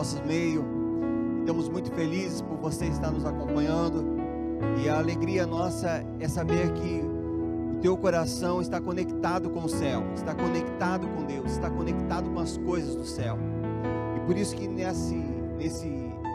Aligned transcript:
nosso 0.00 0.24
meio. 0.24 0.64
Estamos 1.40 1.68
muito 1.68 1.90
felizes 1.92 2.40
por 2.40 2.56
você 2.56 2.86
estar 2.86 3.10
nos 3.10 3.26
acompanhando. 3.26 4.02
E 4.82 4.88
a 4.88 4.98
alegria 4.98 5.46
nossa 5.46 6.02
é 6.18 6.26
saber 6.26 6.72
que 6.72 7.02
o 7.76 7.80
teu 7.82 7.98
coração 7.98 8.62
está 8.62 8.80
conectado 8.80 9.50
com 9.50 9.62
o 9.62 9.68
céu, 9.68 10.02
está 10.14 10.34
conectado 10.34 11.06
com 11.06 11.24
Deus, 11.24 11.52
está 11.52 11.68
conectado 11.68 12.30
com 12.30 12.38
as 12.38 12.56
coisas 12.56 12.96
do 12.96 13.04
céu. 13.04 13.36
E 14.16 14.20
por 14.20 14.38
isso 14.38 14.56
que 14.56 14.66
nesse, 14.66 15.16
nesse, 15.58 15.86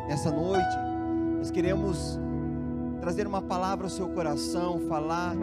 nessa 0.07 0.31
noite 0.31 0.77
nós 1.39 1.49
queremos 1.49 2.19
trazer 3.01 3.25
uma 3.25 3.41
palavra 3.41 3.87
ao 3.87 3.89
seu 3.89 4.09
coração, 4.09 4.79
falar 4.81 5.35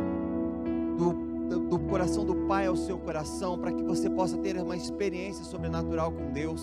do, 0.96 1.12
do, 1.48 1.58
do 1.58 1.78
coração 1.88 2.24
do 2.24 2.36
Pai 2.46 2.66
ao 2.66 2.76
seu 2.76 2.98
coração, 2.98 3.58
para 3.58 3.72
que 3.72 3.82
você 3.82 4.08
possa 4.08 4.38
ter 4.38 4.56
uma 4.58 4.76
experiência 4.76 5.44
sobrenatural 5.44 6.12
com 6.12 6.30
Deus. 6.30 6.62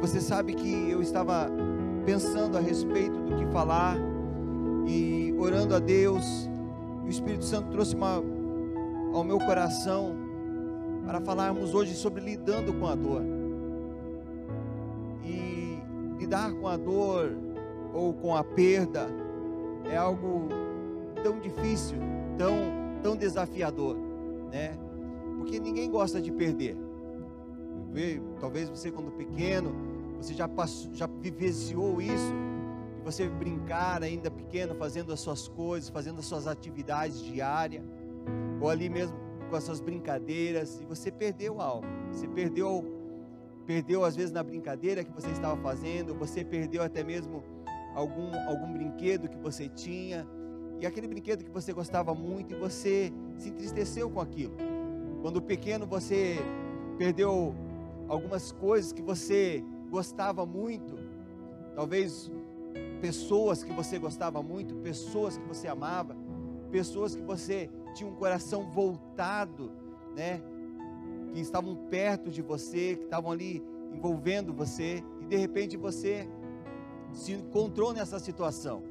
Você 0.00 0.20
sabe 0.20 0.54
que 0.54 0.90
eu 0.90 1.00
estava 1.00 1.50
pensando 2.04 2.56
a 2.56 2.60
respeito 2.60 3.18
do 3.18 3.36
que 3.36 3.46
falar 3.46 3.96
e 4.86 5.34
orando 5.38 5.74
a 5.74 5.78
Deus. 5.78 6.48
O 7.04 7.08
Espírito 7.08 7.44
Santo 7.44 7.70
trouxe 7.70 7.94
uma, 7.94 8.22
ao 9.12 9.24
meu 9.24 9.38
coração 9.38 10.14
para 11.04 11.20
falarmos 11.20 11.74
hoje 11.74 11.94
sobre 11.94 12.20
lidando 12.20 12.74
com 12.74 12.86
a 12.86 12.94
dor. 12.94 13.22
E 15.24 15.78
lidar 16.18 16.52
com 16.52 16.68
a 16.68 16.76
dor 16.76 17.32
ou 17.94 18.12
com 18.12 18.36
a 18.36 18.44
perda 18.44 19.08
é 19.90 19.96
algo 19.96 20.48
tão 21.22 21.40
difícil, 21.40 21.96
tão, 22.36 22.54
tão 23.02 23.16
desafiador, 23.16 23.96
né? 24.52 24.76
Porque 25.38 25.58
ninguém 25.58 25.90
gosta 25.90 26.20
de 26.20 26.30
perder. 26.30 26.85
Talvez 28.40 28.68
você 28.68 28.90
quando 28.90 29.10
pequeno, 29.12 29.74
você 30.20 30.34
já 30.34 30.46
passou, 30.46 30.94
já 30.94 31.06
vivenciou 31.06 32.00
isso, 32.00 32.32
de 32.96 33.02
você 33.02 33.28
brincar 33.28 34.02
ainda 34.02 34.30
pequeno, 34.30 34.74
fazendo 34.74 35.12
as 35.12 35.20
suas 35.20 35.48
coisas, 35.48 35.88
fazendo 35.88 36.18
as 36.18 36.26
suas 36.26 36.46
atividades 36.46 37.22
diárias, 37.22 37.82
ou 38.60 38.68
ali 38.68 38.88
mesmo 38.88 39.16
com 39.48 39.56
as 39.56 39.64
suas 39.64 39.80
brincadeiras, 39.80 40.80
e 40.80 40.84
você 40.84 41.10
perdeu 41.10 41.60
algo. 41.60 41.86
Você 42.12 42.26
perdeu, 42.28 42.84
perdeu 43.64 44.04
às 44.04 44.16
vezes 44.16 44.32
na 44.32 44.42
brincadeira 44.42 45.04
que 45.04 45.12
você 45.12 45.28
estava 45.30 45.56
fazendo, 45.62 46.14
você 46.14 46.44
perdeu 46.44 46.82
até 46.82 47.02
mesmo 47.04 47.42
algum, 47.94 48.34
algum 48.48 48.72
brinquedo 48.72 49.28
que 49.28 49.38
você 49.38 49.68
tinha, 49.68 50.26
e 50.80 50.86
aquele 50.86 51.06
brinquedo 51.06 51.44
que 51.44 51.50
você 51.50 51.72
gostava 51.72 52.14
muito, 52.14 52.54
e 52.54 52.58
você 52.58 53.12
se 53.38 53.48
entristeceu 53.48 54.10
com 54.10 54.20
aquilo. 54.20 54.54
Quando 55.22 55.40
pequeno 55.40 55.86
você 55.86 56.38
perdeu 56.98 57.54
algumas 58.08 58.52
coisas 58.52 58.92
que 58.92 59.02
você 59.02 59.64
gostava 59.90 60.44
muito, 60.44 60.98
talvez 61.74 62.30
pessoas 63.00 63.62
que 63.62 63.72
você 63.72 63.98
gostava 63.98 64.42
muito, 64.42 64.74
pessoas 64.76 65.36
que 65.36 65.46
você 65.46 65.68
amava, 65.68 66.16
pessoas 66.70 67.14
que 67.14 67.22
você 67.22 67.70
tinha 67.94 68.08
um 68.08 68.14
coração 68.14 68.70
voltado, 68.70 69.70
né? 70.14 70.42
Que 71.32 71.40
estavam 71.40 71.74
perto 71.74 72.30
de 72.30 72.42
você, 72.42 72.96
que 72.96 73.04
estavam 73.04 73.30
ali 73.30 73.62
envolvendo 73.92 74.52
você, 74.52 75.02
e 75.20 75.26
de 75.26 75.36
repente 75.36 75.76
você 75.76 76.28
se 77.12 77.32
encontrou 77.32 77.92
nessa 77.92 78.18
situação 78.18 78.82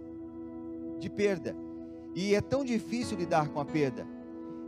de 0.99 1.09
perda. 1.09 1.55
E 2.15 2.33
é 2.33 2.41
tão 2.41 2.63
difícil 2.63 3.17
lidar 3.17 3.49
com 3.49 3.59
a 3.59 3.65
perda. 3.65 4.07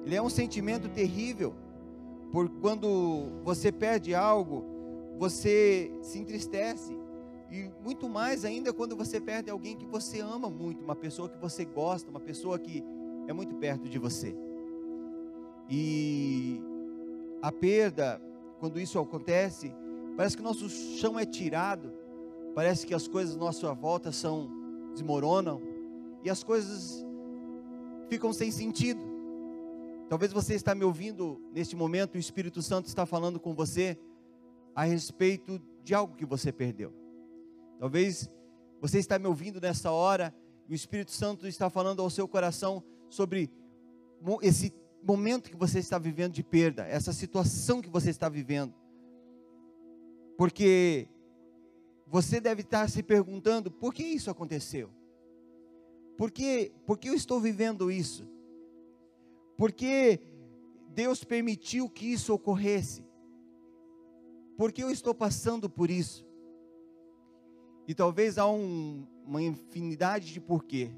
Ele 0.06 0.16
é 0.16 0.22
um 0.22 0.30
sentimento 0.30 0.90
terrível, 0.90 1.54
por 2.32 2.50
quando 2.50 3.42
você 3.44 3.72
perde 3.72 4.14
algo, 4.14 4.64
você 5.18 5.92
se 6.02 6.20
entristece. 6.20 6.98
E 7.50 7.72
muito 7.84 8.10
mais 8.10 8.44
ainda 8.44 8.74
quando 8.74 8.96
você 8.96 9.22
perde 9.22 9.50
alguém 9.50 9.78
que 9.78 9.86
você 9.86 10.20
ama 10.20 10.50
muito, 10.50 10.84
uma 10.84 10.96
pessoa 10.96 11.30
que 11.30 11.38
você 11.38 11.64
gosta, 11.64 12.10
uma 12.10 12.20
pessoa 12.20 12.60
que 12.60 12.84
é 13.28 13.34
muito 13.34 13.56
perto 13.56 13.88
de 13.88 13.98
você. 13.98 14.36
E 15.70 16.62
a 17.42 17.52
perda, 17.52 18.22
quando 18.60 18.80
isso 18.80 19.00
acontece, 19.00 19.74
parece 20.16 20.36
que 20.36 20.42
o 20.42 20.46
nosso 20.46 20.70
chão 20.70 21.18
é 21.18 21.26
tirado 21.26 21.92
Parece 22.58 22.88
que 22.88 22.96
as 22.96 23.08
coisas 23.08 23.36
à 23.36 23.38
nossa 23.38 23.72
volta 23.72 24.12
são 24.12 24.50
desmoronam 24.92 25.62
e 26.24 26.30
as 26.30 26.44
coisas 26.44 27.06
ficam 28.10 28.34
sem 28.34 28.50
sentido. 28.50 29.00
Talvez 30.10 30.32
você 30.32 30.56
está 30.56 30.74
me 30.74 30.86
ouvindo 30.86 31.42
neste 31.52 31.76
momento, 31.76 32.16
o 32.16 32.20
Espírito 32.20 32.62
Santo 32.62 32.88
está 32.88 33.06
falando 33.06 33.40
com 33.40 33.54
você 33.54 34.00
a 34.74 34.84
respeito 34.84 35.62
de 35.84 35.94
algo 35.94 36.16
que 36.16 36.26
você 36.26 36.52
perdeu. 36.52 36.94
Talvez 37.78 38.30
você 38.80 39.00
está 39.00 39.20
me 39.20 39.28
ouvindo 39.28 39.60
nessa 39.60 39.92
hora 39.92 40.34
e 40.70 40.74
o 40.74 40.76
Espírito 40.76 41.12
Santo 41.12 41.48
está 41.48 41.70
falando 41.70 42.02
ao 42.02 42.10
seu 42.10 42.28
coração 42.28 42.84
sobre 43.10 43.52
esse 44.42 44.74
momento 45.04 45.50
que 45.50 45.58
você 45.58 45.80
está 45.80 45.98
vivendo 45.98 46.34
de 46.34 46.44
perda, 46.44 46.86
essa 46.88 47.12
situação 47.12 47.82
que 47.82 47.90
você 47.90 48.10
está 48.10 48.30
vivendo. 48.30 48.74
Porque 50.38 51.08
você 52.06 52.40
deve 52.40 52.62
estar 52.62 52.90
se 52.90 53.04
perguntando: 53.04 53.70
por 53.70 53.94
que 53.94 54.04
isso 54.04 54.30
aconteceu? 54.30 54.90
Por 56.18 56.32
que, 56.32 56.72
por 56.86 56.98
que 56.98 57.10
eu 57.10 57.14
estou 57.14 57.40
vivendo 57.40 57.92
isso? 57.92 58.28
Por 59.58 59.72
que 59.72 60.20
Deus 60.90 61.24
permitiu 61.24 61.90
que 61.90 62.06
isso 62.06 62.34
ocorresse? 62.34 63.04
Por 64.56 64.72
que 64.72 64.84
eu 64.84 64.92
estou 64.92 65.14
passando 65.14 65.70
por 65.70 65.90
isso? 65.90 66.26
E 67.88 67.96
talvez 67.96 68.38
há 68.38 68.48
um, 68.48 69.08
uma 69.26 69.42
infinidade 69.42 70.32
de 70.32 70.40
porquê. 70.40 70.92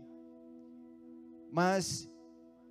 Mas 1.52 2.10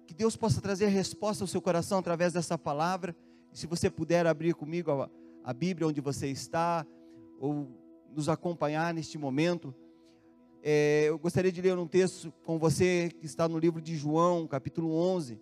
que 0.06 0.14
Deus 0.14 0.36
possa 0.36 0.60
trazer 0.60 0.86
resposta 0.86 1.44
ao 1.44 1.48
seu 1.48 1.60
coração 1.60 1.98
através 1.98 2.32
dessa 2.32 2.56
palavra. 2.56 3.16
E 3.52 3.58
se 3.58 3.66
você 3.66 3.90
puder 3.90 4.26
abrir 4.26 4.54
comigo 4.54 4.90
a, 4.90 5.10
a 5.44 5.52
Bíblia 5.52 5.88
onde 5.88 6.00
você 6.00 6.28
está, 6.28 6.86
ou 7.38 7.68
nos 8.14 8.28
acompanhar 8.28 8.92
neste 8.92 9.18
momento, 9.18 9.74
é, 10.62 11.04
eu 11.08 11.18
gostaria 11.18 11.52
de 11.52 11.62
ler 11.62 11.78
um 11.78 11.86
texto 11.86 12.32
com 12.42 12.58
você 12.58 13.10
que 13.20 13.26
está 13.26 13.48
no 13.48 13.58
livro 13.58 13.80
de 13.80 13.96
João, 13.96 14.46
capítulo 14.46 14.92
11, 14.92 15.38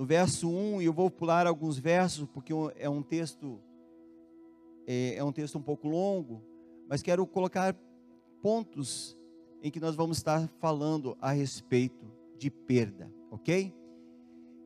no 0.00 0.06
verso 0.06 0.48
1, 0.48 0.80
e 0.80 0.86
eu 0.86 0.94
vou 0.94 1.10
pular 1.10 1.46
alguns 1.46 1.78
versos, 1.78 2.26
porque 2.32 2.54
é 2.76 2.88
um 2.88 3.02
texto, 3.02 3.60
é, 4.86 5.16
é 5.16 5.22
um 5.22 5.30
texto 5.30 5.58
um 5.58 5.62
pouco 5.62 5.86
longo, 5.86 6.42
mas 6.88 7.02
quero 7.02 7.26
colocar 7.26 7.76
pontos 8.40 9.14
em 9.62 9.70
que 9.70 9.78
nós 9.78 9.94
vamos 9.94 10.16
estar 10.16 10.48
falando 10.58 11.18
a 11.20 11.32
respeito 11.32 12.10
de 12.38 12.50
perda, 12.50 13.12
ok? 13.30 13.74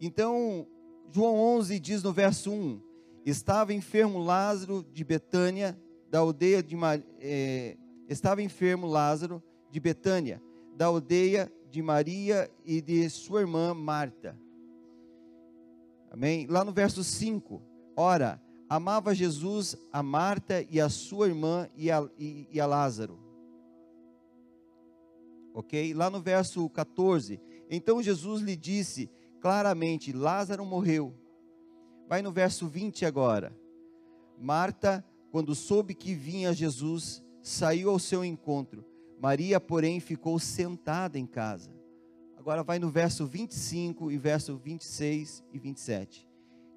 Então, 0.00 0.68
João 1.10 1.34
11 1.34 1.80
diz 1.80 2.00
no 2.00 2.12
verso 2.12 2.52
1: 2.52 2.80
Estava 3.26 3.74
enfermo 3.74 4.20
Lázaro 4.20 4.86
de 4.92 5.02
Betânia, 5.02 5.76
da 6.08 6.20
aldeia 6.20 6.62
de 6.62 6.76
é, 7.18 7.76
estava 8.08 8.40
enfermo 8.40 8.86
Lázaro 8.86 9.42
de 9.68 9.80
Betânia, 9.80 10.40
da 10.76 10.86
aldeia 10.86 11.52
de 11.68 11.82
Maria 11.82 12.48
e 12.64 12.80
de 12.80 13.10
sua 13.10 13.40
irmã 13.40 13.74
Marta. 13.74 14.43
Amém? 16.14 16.46
Lá 16.46 16.64
no 16.64 16.72
verso 16.72 17.02
5, 17.02 17.60
ora, 17.96 18.40
amava 18.68 19.12
Jesus 19.12 19.76
a 19.92 20.00
Marta 20.00 20.64
e 20.70 20.80
a 20.80 20.88
sua 20.88 21.26
irmã 21.26 21.68
e 21.74 21.90
a, 21.90 22.08
e, 22.16 22.46
e 22.52 22.60
a 22.60 22.66
Lázaro. 22.66 23.18
Ok? 25.52 25.92
Lá 25.92 26.08
no 26.08 26.20
verso 26.20 26.70
14, 26.70 27.40
então 27.68 28.00
Jesus 28.00 28.42
lhe 28.42 28.54
disse 28.54 29.10
claramente: 29.40 30.12
Lázaro 30.12 30.64
morreu. 30.64 31.12
Vai 32.08 32.22
no 32.22 32.30
verso 32.30 32.68
20 32.68 33.04
agora. 33.04 33.52
Marta 34.38 35.04
quando 35.32 35.52
soube 35.52 35.96
que 35.96 36.14
vinha 36.14 36.52
Jesus, 36.52 37.24
saiu 37.42 37.90
ao 37.90 37.98
seu 37.98 38.24
encontro. 38.24 38.84
Maria, 39.20 39.58
porém, 39.58 39.98
ficou 39.98 40.38
sentada 40.38 41.18
em 41.18 41.26
casa. 41.26 41.72
Agora 42.44 42.62
vai 42.62 42.78
no 42.78 42.90
verso 42.90 43.24
25 43.24 44.12
e 44.12 44.18
verso 44.18 44.54
26 44.58 45.42
e 45.50 45.58
27. 45.58 46.28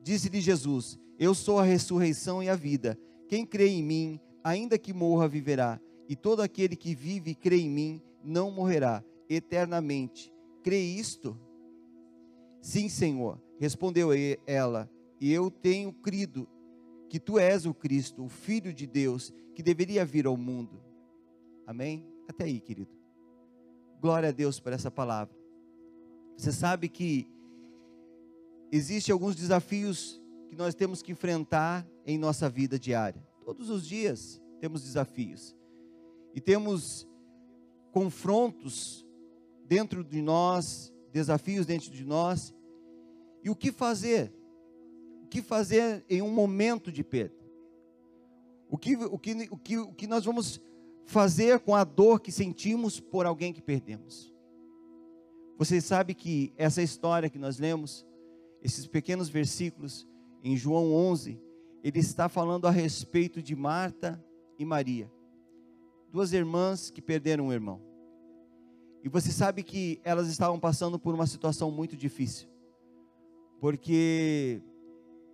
Disse-lhe 0.01 0.39
Jesus: 0.39 0.97
Eu 1.19 1.35
sou 1.35 1.59
a 1.59 1.63
ressurreição 1.65 2.41
e 2.41 2.47
a 2.47 2.55
vida. 2.55 2.97
Quem 3.27 3.45
crê 3.45 3.67
em 3.67 3.83
mim, 3.83 4.17
ainda 4.41 4.79
que 4.79 4.93
morra, 4.93 5.27
viverá. 5.27 5.77
E 6.07 6.15
todo 6.15 6.41
aquele 6.41 6.73
que 6.73 6.95
vive 6.95 7.31
e 7.31 7.35
crê 7.35 7.57
em 7.57 7.69
mim, 7.69 8.01
não 8.23 8.49
morrerá 8.49 9.03
eternamente. 9.29 10.31
Crê 10.63 10.79
isto? 10.79 11.37
Sim, 12.61 12.87
Senhor, 12.87 13.37
respondeu 13.59 14.11
ela. 14.45 14.89
E 15.19 15.33
eu 15.33 15.51
tenho 15.51 15.91
crido 15.91 16.47
que 17.09 17.19
tu 17.19 17.37
és 17.37 17.65
o 17.65 17.73
Cristo, 17.73 18.23
o 18.23 18.29
Filho 18.29 18.73
de 18.73 18.87
Deus, 18.87 19.33
que 19.53 19.61
deveria 19.61 20.05
vir 20.05 20.27
ao 20.27 20.37
mundo. 20.37 20.81
Amém? 21.65 22.07
Até 22.25 22.45
aí, 22.45 22.61
querido. 22.61 22.95
Glória 23.99 24.29
a 24.29 24.31
Deus 24.31 24.61
por 24.61 24.71
essa 24.71 24.89
palavra. 24.89 25.36
Você 26.37 26.51
sabe 26.51 26.87
que 26.87 27.27
existem 28.71 29.11
alguns 29.11 29.35
desafios 29.35 30.21
que 30.47 30.55
nós 30.55 30.75
temos 30.75 31.01
que 31.01 31.11
enfrentar 31.11 31.85
em 32.05 32.17
nossa 32.17 32.47
vida 32.47 32.77
diária. 32.79 33.27
Todos 33.43 33.69
os 33.69 33.85
dias. 33.85 34.41
temos 34.59 34.83
desafios. 34.83 35.55
E 36.33 36.41
temos 36.41 37.07
confrontos 37.91 39.05
dentro 39.65 40.03
de 40.03 40.21
nós, 40.21 40.91
desafios 41.11 41.65
dentro 41.65 41.91
de 41.91 42.03
nós. 42.03 42.53
E 43.43 43.49
o 43.49 43.55
que 43.55 43.71
fazer? 43.71 44.33
O 45.23 45.27
que 45.27 45.41
fazer 45.41 46.05
em 46.09 46.21
um 46.21 46.31
momento 46.31 46.91
de 46.91 47.03
perda? 47.03 47.35
O 48.69 48.77
que, 48.77 48.95
o 48.95 49.17
que, 49.17 49.47
o 49.51 49.57
que, 49.57 49.77
o 49.77 49.93
que 49.93 50.07
nós 50.07 50.25
vamos 50.25 50.61
fazer 51.05 51.59
com 51.59 51.75
a 51.75 51.83
dor 51.83 52.19
que 52.19 52.31
sentimos 52.31 52.99
por 52.99 53.25
alguém 53.25 53.53
que 53.53 53.61
perdemos? 53.61 54.33
Você 55.57 55.81
sabe 55.81 56.13
que 56.13 56.53
essa 56.55 56.83
história 56.83 57.29
que 57.29 57.39
nós 57.39 57.57
lemos, 57.57 58.05
esses 58.61 58.85
pequenos 58.85 59.27
versículos 59.27 60.07
em 60.43 60.55
João 60.55 60.93
11, 60.93 61.41
ele 61.83 61.99
está 61.99 62.29
falando 62.29 62.67
a 62.67 62.71
respeito 62.71 63.41
de 63.41 63.55
Marta 63.55 64.23
e 64.59 64.63
Maria, 64.63 65.11
duas 66.11 66.31
irmãs 66.31 66.91
que 66.91 67.01
perderam 67.01 67.47
um 67.47 67.53
irmão. 67.53 67.81
E 69.03 69.09
você 69.09 69.31
sabe 69.31 69.63
que 69.63 69.99
elas 70.03 70.27
estavam 70.27 70.59
passando 70.59 70.99
por 70.99 71.15
uma 71.15 71.25
situação 71.25 71.71
muito 71.71 71.97
difícil, 71.97 72.47
porque 73.59 74.61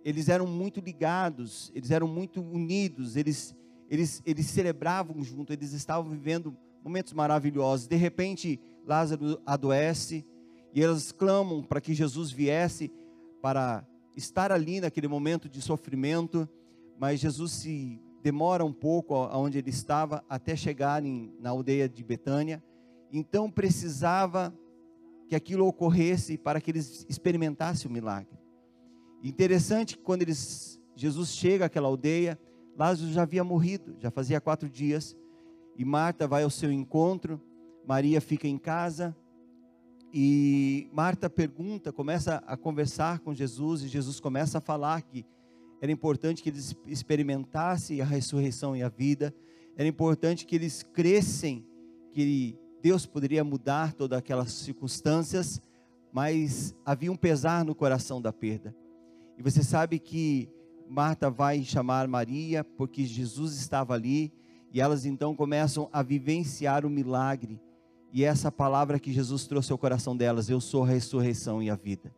eles 0.04 0.30
eram 0.30 0.46
muito 0.46 0.80
ligados, 0.80 1.70
eles 1.74 1.90
eram 1.90 2.08
muito 2.08 2.40
unidos, 2.40 3.16
eles, 3.16 3.54
eles, 3.90 4.22
eles 4.24 4.46
celebravam 4.46 5.22
junto, 5.22 5.52
eles 5.52 5.72
estavam 5.72 6.10
vivendo 6.10 6.56
momentos 6.82 7.12
maravilhosos. 7.12 7.86
De 7.86 7.96
repente, 7.96 8.60
Lázaro 8.86 9.40
adoece 9.46 10.24
e 10.72 10.82
elas 10.82 11.12
clamam 11.12 11.62
para 11.62 11.80
que 11.80 11.94
Jesus 11.94 12.30
viesse 12.30 12.92
para 13.40 13.86
estar 14.16 14.52
ali 14.52 14.80
naquele 14.80 15.08
momento 15.08 15.48
de 15.48 15.60
sofrimento, 15.60 16.48
mas 16.98 17.20
Jesus 17.20 17.52
se 17.52 18.00
demora 18.22 18.64
um 18.64 18.72
pouco 18.72 19.14
aonde 19.14 19.58
ele 19.58 19.70
estava 19.70 20.24
até 20.28 20.56
chegar 20.56 21.04
em, 21.04 21.32
na 21.40 21.50
aldeia 21.50 21.88
de 21.88 22.02
Betânia. 22.02 22.62
Então 23.12 23.50
precisava 23.50 24.52
que 25.28 25.34
aquilo 25.34 25.66
ocorresse 25.66 26.36
para 26.36 26.60
que 26.60 26.70
eles 26.70 27.06
experimentassem 27.08 27.90
o 27.90 27.92
milagre. 27.92 28.38
Interessante 29.22 29.96
que 29.96 30.02
quando 30.02 30.22
eles, 30.22 30.80
Jesus 30.94 31.30
chega 31.30 31.66
àquela 31.66 31.88
aldeia, 31.88 32.38
Lázaro 32.76 33.10
já 33.12 33.22
havia 33.22 33.44
morrido, 33.44 33.96
já 33.98 34.10
fazia 34.10 34.40
quatro 34.40 34.68
dias, 34.68 35.16
e 35.76 35.84
Marta 35.84 36.26
vai 36.26 36.42
ao 36.42 36.50
seu 36.50 36.70
encontro, 36.70 37.40
Maria 37.86 38.20
fica 38.20 38.48
em 38.48 38.56
casa, 38.56 39.14
e 40.12 40.88
Marta 40.92 41.28
pergunta, 41.28 41.92
começa 41.92 42.36
a 42.46 42.56
conversar 42.56 43.18
com 43.18 43.34
Jesus, 43.34 43.82
e 43.82 43.88
Jesus 43.88 44.20
começa 44.20 44.58
a 44.58 44.60
falar 44.60 45.02
que 45.02 45.26
era 45.80 45.90
importante 45.90 46.42
que 46.42 46.48
eles 46.48 46.74
experimentassem 46.86 48.00
a 48.00 48.04
ressurreição 48.04 48.76
e 48.76 48.82
a 48.82 48.88
vida, 48.88 49.34
era 49.76 49.88
importante 49.88 50.46
que 50.46 50.54
eles 50.54 50.82
crescem, 50.82 51.66
que 52.12 52.56
Deus 52.80 53.04
poderia 53.06 53.42
mudar 53.42 53.92
todas 53.92 54.18
aquelas 54.18 54.52
circunstâncias, 54.52 55.60
mas 56.12 56.74
havia 56.86 57.10
um 57.10 57.16
pesar 57.16 57.64
no 57.64 57.74
coração 57.74 58.22
da 58.22 58.32
perda. 58.32 58.74
E 59.36 59.42
você 59.42 59.64
sabe 59.64 59.98
que 59.98 60.48
Marta 60.88 61.28
vai 61.28 61.64
chamar 61.64 62.06
Maria, 62.06 62.62
porque 62.62 63.04
Jesus 63.04 63.56
estava 63.56 63.94
ali, 63.94 64.32
e 64.72 64.80
elas 64.80 65.04
então 65.04 65.34
começam 65.34 65.88
a 65.92 66.02
vivenciar 66.02 66.86
o 66.86 66.90
milagre 66.90 67.60
e 68.14 68.22
essa 68.22 68.52
palavra 68.52 69.00
que 69.00 69.12
Jesus 69.12 69.44
trouxe 69.44 69.72
ao 69.72 69.76
coração 69.76 70.16
delas: 70.16 70.48
Eu 70.48 70.60
sou 70.60 70.84
a 70.84 70.86
ressurreição 70.86 71.60
e 71.60 71.68
a 71.68 71.74
vida. 71.74 72.14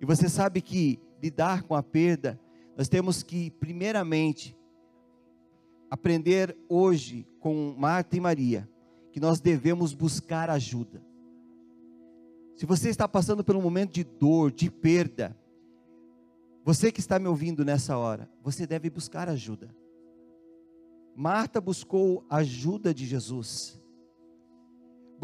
E 0.00 0.06
você 0.06 0.30
sabe 0.30 0.62
que 0.62 0.98
lidar 1.22 1.64
com 1.64 1.74
a 1.74 1.82
perda, 1.82 2.40
nós 2.74 2.88
temos 2.88 3.22
que, 3.22 3.50
primeiramente, 3.50 4.56
aprender 5.90 6.56
hoje 6.70 7.28
com 7.38 7.74
Marta 7.76 8.16
e 8.16 8.20
Maria, 8.20 8.66
que 9.12 9.20
nós 9.20 9.40
devemos 9.40 9.92
buscar 9.92 10.48
ajuda. 10.48 11.04
Se 12.56 12.64
você 12.64 12.88
está 12.88 13.06
passando 13.06 13.44
por 13.44 13.54
um 13.54 13.60
momento 13.60 13.92
de 13.92 14.04
dor, 14.04 14.50
de 14.50 14.70
perda, 14.70 15.36
você 16.64 16.90
que 16.90 17.00
está 17.00 17.18
me 17.18 17.28
ouvindo 17.28 17.62
nessa 17.62 17.98
hora, 17.98 18.26
você 18.42 18.66
deve 18.66 18.88
buscar 18.88 19.28
ajuda. 19.28 19.68
Marta 21.14 21.60
buscou 21.60 22.24
ajuda 22.30 22.94
de 22.94 23.04
Jesus 23.04 23.83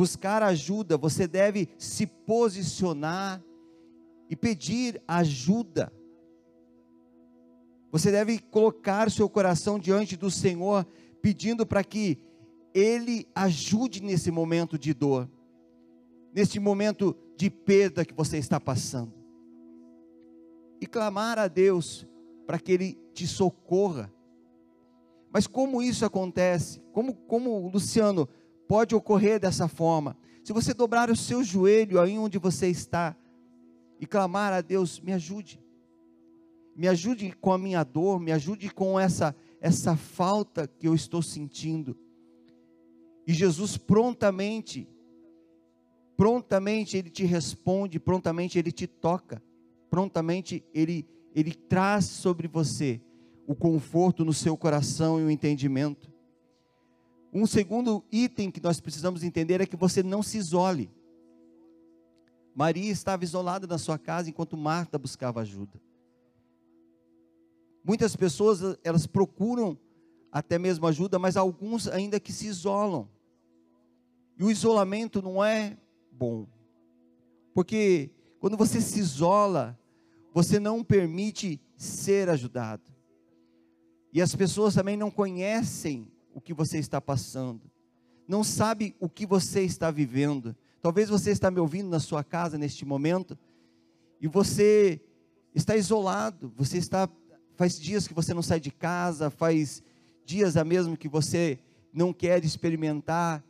buscar 0.01 0.43
ajuda, 0.43 0.97
você 0.97 1.29
deve 1.29 1.69
se 1.77 2.07
posicionar 2.07 3.45
e 4.31 4.35
pedir 4.35 4.99
ajuda. 5.07 5.93
Você 7.93 8.11
deve 8.11 8.39
colocar 8.39 9.11
seu 9.11 9.29
coração 9.29 9.79
diante 9.79 10.17
do 10.17 10.31
Senhor, 10.31 10.87
pedindo 11.21 11.67
para 11.67 11.85
que 11.85 12.17
Ele 12.73 13.29
ajude 13.35 14.03
nesse 14.03 14.31
momento 14.31 14.79
de 14.79 14.95
dor, 14.95 15.29
nesse 16.33 16.59
momento 16.59 17.15
de 17.37 17.51
perda 17.51 18.03
que 18.03 18.15
você 18.15 18.39
está 18.39 18.59
passando. 18.59 19.13
E 20.81 20.87
clamar 20.87 21.39
a 21.39 21.47
Deus 21.47 22.07
para 22.47 22.59
que 22.59 22.73
Ele 22.73 22.99
te 23.13 23.27
socorra. 23.27 24.11
Mas 25.31 25.47
como 25.47 25.83
isso 25.83 26.07
acontece? 26.07 26.81
Como, 26.91 27.13
como 27.15 27.69
Luciano, 27.69 28.27
pode 28.71 28.95
ocorrer 28.95 29.41
dessa 29.41 29.67
forma. 29.67 30.17
Se 30.45 30.53
você 30.53 30.73
dobrar 30.73 31.11
o 31.11 31.17
seu 31.17 31.43
joelho 31.43 32.01
aí 32.01 32.17
onde 32.17 32.39
você 32.39 32.69
está 32.69 33.17
e 33.99 34.07
clamar 34.07 34.53
a 34.53 34.61
Deus, 34.61 35.01
me 35.01 35.13
ajude. 35.13 35.61
Me 36.77 36.87
ajude 36.87 37.33
com 37.41 37.53
a 37.53 37.59
minha 37.59 37.83
dor, 37.83 38.21
me 38.21 38.31
ajude 38.31 38.71
com 38.71 38.99
essa 38.99 39.35
essa 39.61 39.97
falta 39.97 40.69
que 40.69 40.87
eu 40.87 40.95
estou 40.95 41.21
sentindo. 41.21 41.99
E 43.27 43.33
Jesus 43.33 43.77
prontamente 43.77 44.89
prontamente 46.17 46.97
ele 46.97 47.11
te 47.11 47.25
responde, 47.25 47.99
prontamente 47.99 48.57
ele 48.57 48.71
te 48.71 48.87
toca, 48.87 49.43
prontamente 49.91 50.65
ele 50.73 51.09
ele 51.35 51.55
traz 51.55 52.05
sobre 52.05 52.47
você 52.47 53.01
o 53.49 53.55
conforto 53.57 54.25
no 54.25 54.33
seu 54.33 54.57
coração 54.57 55.19
e 55.19 55.25
o 55.25 55.31
entendimento. 55.31 56.10
Um 57.33 57.47
segundo 57.47 58.05
item 58.11 58.51
que 58.51 58.61
nós 58.61 58.81
precisamos 58.81 59.23
entender 59.23 59.61
é 59.61 59.67
que 59.67 59.77
você 59.77 60.03
não 60.03 60.23
se 60.23 60.39
isole. 60.39 60.91
Maria 62.55 62.91
estava 62.91 63.23
isolada 63.23 63.67
na 63.67 63.79
sua 63.79 63.99
casa 63.99 64.29
enquanto 64.29 64.57
Marta 64.57 64.99
buscava 64.99 65.41
ajuda. 65.41 65.81
Muitas 67.85 68.17
pessoas, 68.17 68.77
elas 68.83 69.07
procuram 69.07 69.79
até 70.33 70.59
mesmo 70.59 70.87
ajuda, 70.87 71.19
mas 71.19 71.37
alguns 71.37 71.89
ainda 71.89 72.21
que 72.21 72.33
se 72.33 72.47
isolam. 72.47 73.09
E 74.37 74.45
o 74.45 74.51
isolamento 74.51 75.23
não 75.23 75.43
é 75.43 75.79
bom. 76.11 76.47
Porque 77.55 78.11
quando 78.39 78.57
você 78.57 78.81
se 78.81 78.99
isola, 78.99 79.79
você 80.33 80.59
não 80.59 80.83
permite 80.83 81.61
ser 81.77 82.29
ajudado. 82.29 82.91
E 84.13 84.21
as 84.21 84.35
pessoas 84.35 84.75
também 84.75 84.97
não 84.97 85.11
conhecem 85.11 86.11
o 86.35 86.41
que 86.41 86.55
você 86.55 86.79
está 86.79 87.01
passando, 87.01 87.71
não 88.27 88.45
sabe 88.45 88.95
o 89.01 89.09
que 89.09 89.27
você 89.27 89.63
está 89.63 89.91
vivendo. 89.91 90.55
Talvez 90.81 91.09
você 91.09 91.31
está 91.31 91.51
me 91.51 91.59
ouvindo 91.59 91.89
na 91.89 92.01
sua 92.01 92.23
casa 92.23 92.57
neste 92.57 92.85
momento 92.85 93.37
e 94.21 94.29
você 94.29 95.01
está 95.55 95.77
isolado, 95.77 96.53
você 96.57 96.79
está 96.79 97.09
faz 97.57 97.79
dias 97.79 98.09
que 98.09 98.15
você 98.15 98.33
não 98.33 98.41
sai 98.41 98.59
de 98.59 98.71
casa, 98.71 99.29
faz 99.29 99.83
dias 100.25 100.57
a 100.57 100.65
mesmo 100.65 100.97
que 100.97 101.09
você 101.09 101.59
não 101.93 102.11
quer 102.11 102.43
experimentar 102.43 103.45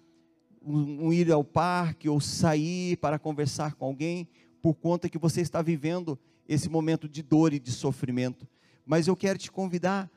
um, 0.60 1.06
um 1.06 1.12
ir 1.12 1.30
ao 1.30 1.44
parque 1.44 2.08
ou 2.08 2.20
sair 2.20 2.96
para 2.96 3.20
conversar 3.20 3.74
com 3.74 3.84
alguém 3.84 4.28
por 4.60 4.74
conta 4.74 5.08
que 5.08 5.18
você 5.18 5.40
está 5.40 5.62
vivendo 5.62 6.18
esse 6.48 6.68
momento 6.68 7.08
de 7.08 7.22
dor 7.22 7.52
e 7.52 7.58
de 7.58 7.70
sofrimento. 7.70 8.48
Mas 8.84 9.06
eu 9.06 9.14
quero 9.14 9.38
te 9.38 9.50
convidar 9.50 10.10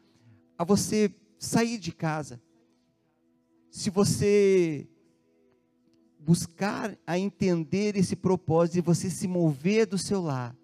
a 0.58 0.63
você 0.63 1.13
sair 1.38 1.77
de 1.77 1.91
casa, 1.91 2.41
se 3.74 3.89
você 3.89 4.88
buscar 6.20 6.96
a 7.08 7.18
entender 7.18 7.98
esse 7.98 8.15
propósito 8.15 8.77
e 8.77 8.82
você 8.82 9.10
se 9.10 9.27
mover 9.27 9.88
do 9.88 9.98
seu 9.98 10.22
lar, 10.22 10.56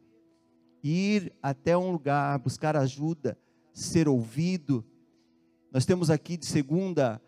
ir 0.84 1.34
até 1.42 1.76
um 1.76 1.92
lugar, 1.92 2.38
buscar 2.38 2.78
ajuda, 2.78 3.36
ser 3.74 4.08
ouvido. 4.08 4.86
Nós 5.72 5.88
temos 5.88 6.12
aqui 6.12 6.38
de 6.38 6.46
segunda, 6.46 7.20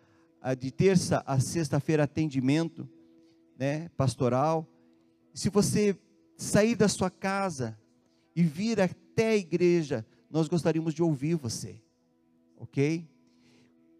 de 0.59 0.69
terça 0.69 1.23
a 1.25 1.39
sexta-feira 1.39 2.03
atendimento, 2.03 2.87
né, 3.57 3.89
pastoral. 3.97 4.67
Se 5.33 5.49
você 5.49 5.97
sair 6.37 6.75
da 6.75 6.87
sua 6.87 7.09
casa 7.09 7.75
e 8.35 8.43
vir 8.43 8.79
até 8.79 9.29
a 9.29 9.35
igreja, 9.35 10.05
nós 10.29 10.47
gostaríamos 10.47 10.93
de 10.93 11.01
ouvir 11.01 11.33
você, 11.33 11.81
ok? 12.55 13.09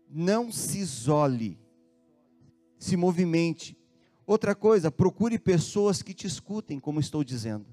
Não 0.07 0.51
se 0.51 0.77
isole 0.77 1.59
se 2.81 2.97
movimente. 2.97 3.77
Outra 4.25 4.55
coisa, 4.55 4.91
procure 4.91 5.37
pessoas 5.37 6.01
que 6.01 6.15
te 6.15 6.25
escutem, 6.25 6.79
como 6.79 6.99
estou 6.99 7.23
dizendo. 7.23 7.67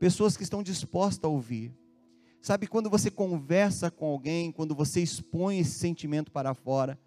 Pessoas 0.00 0.36
que 0.36 0.42
estão 0.42 0.62
dispostas 0.62 1.24
a 1.24 1.32
ouvir. 1.32 1.72
Sabe 2.42 2.66
quando 2.66 2.90
você 2.90 3.10
conversa 3.10 3.90
com 3.90 4.06
alguém, 4.06 4.50
quando 4.50 4.74
você 4.74 5.00
expõe 5.00 5.60
esse 5.60 5.72
sentimento 5.72 6.32
para 6.32 6.54
fora, 6.54 6.98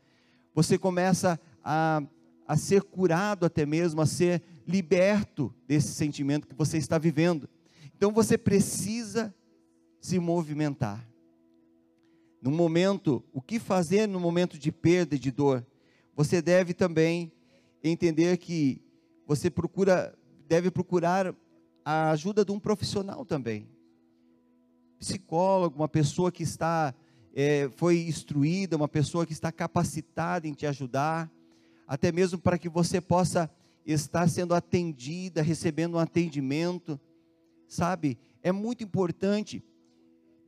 você 0.56 0.78
começa 0.78 1.40
a, 1.64 2.02
a 2.48 2.56
ser 2.56 2.84
curado 2.84 3.46
até 3.46 3.66
mesmo, 3.66 4.02
a 4.02 4.06
ser 4.06 4.42
liberto 4.66 5.54
desse 5.68 5.90
sentimento 5.90 6.48
que 6.48 6.56
você 6.56 6.78
está 6.78 6.98
vivendo. 6.98 7.50
Então 7.96 8.12
você 8.12 8.38
precisa 8.38 9.34
se 10.00 10.20
movimentar. 10.20 11.06
No 12.42 12.50
momento, 12.50 13.24
o 13.34 13.42
que 13.42 13.60
fazer 13.60 14.08
no 14.08 14.20
momento 14.20 14.58
de 14.58 14.72
perda 14.72 15.16
e 15.16 15.20
de 15.20 15.32
dor? 15.32 15.66
Você 16.16 16.42
deve 16.42 16.74
também 16.74 17.32
entender 17.84 18.38
que 18.38 18.82
você 19.26 19.50
procura, 19.50 20.18
deve 20.48 20.70
procurar 20.70 21.36
a 21.84 22.12
ajuda 22.12 22.46
de 22.46 22.52
um 22.52 22.60
profissional 22.60 23.26
também. 23.26 23.68
Psicólogo, 25.00 25.78
uma 25.78 25.88
pessoa 25.88 26.32
que 26.32 26.44
está, 26.44 26.94
é, 27.34 27.70
foi 27.76 28.02
instruída, 28.02 28.78
uma 28.78 28.88
pessoa 28.88 29.26
que 29.26 29.34
está 29.34 29.52
capacitada 29.52 30.48
em 30.48 30.54
te 30.54 30.66
ajudar, 30.66 31.32
até 31.88 32.12
mesmo 32.12 32.40
para 32.40 32.58
que 32.58 32.70
você 32.70 33.02
possa 33.02 33.50
estar 33.86 34.30
sendo 34.30 34.54
atendida, 34.54 35.42
recebendo 35.42 35.96
um 35.96 36.00
atendimento, 36.00 37.00
sabe? 37.68 38.18
É 38.44 38.52
muito 38.52 38.84
importante. 38.84 39.64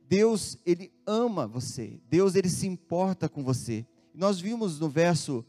Deus, 0.08 0.56
Ele 0.64 0.92
ama 1.06 1.46
você, 1.46 2.00
Deus, 2.08 2.34
Ele 2.34 2.48
se 2.48 2.66
importa 2.66 3.28
com 3.28 3.42
você. 3.42 3.84
Nós 4.14 4.40
vimos 4.40 4.78
no 4.78 4.88
verso, 4.88 5.44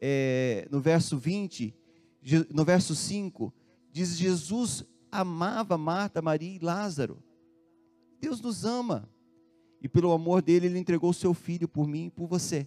é, 0.00 0.66
no 0.70 0.80
verso 0.80 1.16
20, 1.16 1.74
no 2.50 2.64
verso 2.64 2.94
5, 2.94 3.52
diz: 3.92 4.16
Jesus 4.16 4.84
amava 5.10 5.78
Marta, 5.78 6.20
Maria 6.20 6.56
e 6.56 6.58
Lázaro. 6.58 7.22
Deus 8.20 8.40
nos 8.40 8.64
ama. 8.64 9.08
E 9.80 9.88
pelo 9.88 10.12
amor 10.12 10.40
dele, 10.40 10.66
ele 10.66 10.78
entregou 10.78 11.10
o 11.10 11.14
seu 11.14 11.34
filho 11.34 11.68
por 11.68 11.86
mim 11.86 12.06
e 12.06 12.10
por 12.10 12.26
você. 12.26 12.66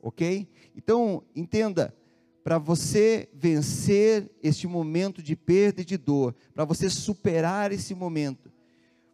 Ok? 0.00 0.48
Então, 0.74 1.22
entenda: 1.34 1.94
para 2.42 2.58
você 2.58 3.28
vencer 3.32 4.30
este 4.42 4.66
momento 4.66 5.22
de 5.22 5.36
perda 5.36 5.82
e 5.82 5.84
de 5.84 5.96
dor, 5.96 6.34
para 6.52 6.64
você 6.64 6.90
superar 6.90 7.70
esse 7.70 7.94
momento, 7.94 8.50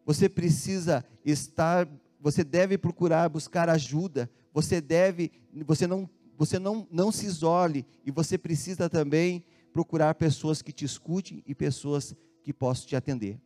você 0.06 0.28
precisa 0.28 1.04
estar, 1.24 1.86
você 2.18 2.42
deve 2.42 2.78
procurar 2.78 3.28
buscar 3.28 3.68
ajuda, 3.68 4.30
você 4.52 4.80
deve, 4.80 5.30
você 5.66 5.86
não, 5.86 6.08
você 6.38 6.58
não, 6.58 6.86
não 6.90 7.10
se 7.10 7.26
isole 7.26 7.84
e 8.06 8.12
você 8.12 8.38
precisa 8.38 8.88
também 8.88 9.44
procurar 9.72 10.14
pessoas 10.14 10.62
que 10.62 10.72
te 10.72 10.84
escutem 10.84 11.42
e 11.44 11.54
pessoas 11.54 12.14
que 12.44 12.52
possam 12.52 12.86
te 12.86 12.96
atender. 12.96 13.40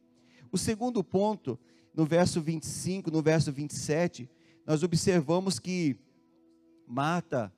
O 0.52 0.58
segundo 0.58 1.02
ponto, 1.02 1.58
no 1.94 2.04
verso 2.04 2.40
25, 2.40 3.10
no 3.10 3.22
verso 3.22 3.50
27, 3.50 4.28
nós 4.66 4.82
observamos 4.82 5.58
que 5.58 5.96
Marta, 6.86 7.50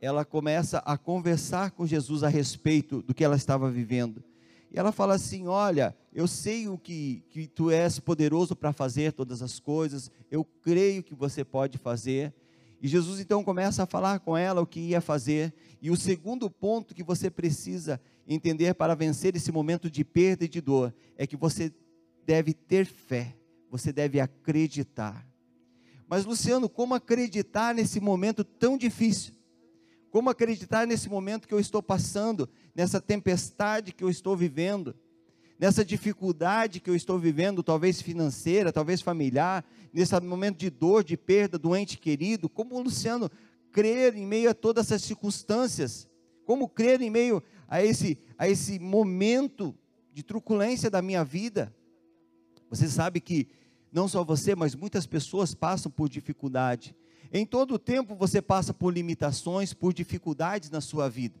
ela 0.00 0.24
começa 0.24 0.78
a 0.78 0.98
conversar 0.98 1.70
com 1.70 1.86
Jesus 1.86 2.22
a 2.22 2.28
respeito 2.28 3.00
do 3.00 3.14
que 3.14 3.24
ela 3.24 3.36
estava 3.36 3.70
vivendo. 3.70 4.22
E 4.70 4.78
ela 4.78 4.92
fala 4.92 5.14
assim: 5.14 5.46
Olha, 5.46 5.96
eu 6.12 6.26
sei 6.26 6.68
o 6.68 6.76
que, 6.76 7.24
que 7.30 7.46
tu 7.46 7.70
és 7.70 7.98
poderoso 7.98 8.54
para 8.54 8.72
fazer 8.72 9.12
todas 9.12 9.40
as 9.40 9.58
coisas, 9.58 10.10
eu 10.30 10.44
creio 10.44 11.02
que 11.02 11.14
você 11.14 11.44
pode 11.44 11.78
fazer. 11.78 12.34
E 12.82 12.88
Jesus 12.88 13.20
então 13.20 13.44
começa 13.44 13.84
a 13.84 13.86
falar 13.86 14.18
com 14.18 14.36
ela 14.36 14.60
o 14.60 14.66
que 14.66 14.80
ia 14.80 15.00
fazer. 15.00 15.54
E 15.80 15.88
o 15.88 15.96
segundo 15.96 16.50
ponto 16.50 16.96
que 16.96 17.04
você 17.04 17.30
precisa 17.30 18.00
entender 18.26 18.74
para 18.74 18.96
vencer 18.96 19.36
esse 19.36 19.52
momento 19.52 19.88
de 19.88 20.04
perda 20.04 20.44
e 20.44 20.48
de 20.48 20.60
dor 20.60 20.92
é 21.16 21.24
que 21.24 21.36
você 21.36 21.72
deve 22.26 22.52
ter 22.52 22.84
fé, 22.84 23.36
você 23.70 23.92
deve 23.92 24.18
acreditar. 24.18 25.24
Mas 26.08 26.24
Luciano, 26.24 26.68
como 26.68 26.92
acreditar 26.92 27.72
nesse 27.72 28.00
momento 28.00 28.42
tão 28.42 28.76
difícil? 28.76 29.32
Como 30.10 30.28
acreditar 30.28 30.84
nesse 30.84 31.08
momento 31.08 31.46
que 31.46 31.54
eu 31.54 31.60
estou 31.60 31.82
passando, 31.82 32.48
nessa 32.74 33.00
tempestade 33.00 33.92
que 33.92 34.02
eu 34.02 34.10
estou 34.10 34.36
vivendo? 34.36 34.92
Nessa 35.62 35.84
dificuldade 35.84 36.80
que 36.80 36.90
eu 36.90 36.96
estou 36.96 37.20
vivendo, 37.20 37.62
talvez 37.62 38.02
financeira, 38.02 38.72
talvez 38.72 39.00
familiar, 39.00 39.64
nesse 39.92 40.18
momento 40.18 40.58
de 40.58 40.68
dor, 40.68 41.04
de 41.04 41.16
perda 41.16 41.56
do 41.56 41.76
ente 41.76 41.98
querido, 41.98 42.48
como 42.48 42.74
o 42.74 42.82
Luciano 42.82 43.30
crer 43.70 44.16
em 44.16 44.26
meio 44.26 44.50
a 44.50 44.54
todas 44.54 44.86
essas 44.86 45.02
circunstâncias? 45.02 46.08
Como 46.44 46.68
crer 46.68 47.00
em 47.00 47.10
meio 47.10 47.40
a 47.68 47.80
esse, 47.80 48.18
a 48.36 48.48
esse 48.48 48.80
momento 48.80 49.72
de 50.12 50.24
truculência 50.24 50.90
da 50.90 51.00
minha 51.00 51.22
vida? 51.22 51.72
Você 52.68 52.88
sabe 52.88 53.20
que 53.20 53.46
não 53.92 54.08
só 54.08 54.24
você, 54.24 54.56
mas 54.56 54.74
muitas 54.74 55.06
pessoas 55.06 55.54
passam 55.54 55.92
por 55.92 56.08
dificuldade. 56.08 56.92
Em 57.32 57.46
todo 57.46 57.74
o 57.74 57.78
tempo 57.78 58.16
você 58.16 58.42
passa 58.42 58.74
por 58.74 58.92
limitações, 58.92 59.72
por 59.72 59.94
dificuldades 59.94 60.70
na 60.70 60.80
sua 60.80 61.08
vida. 61.08 61.40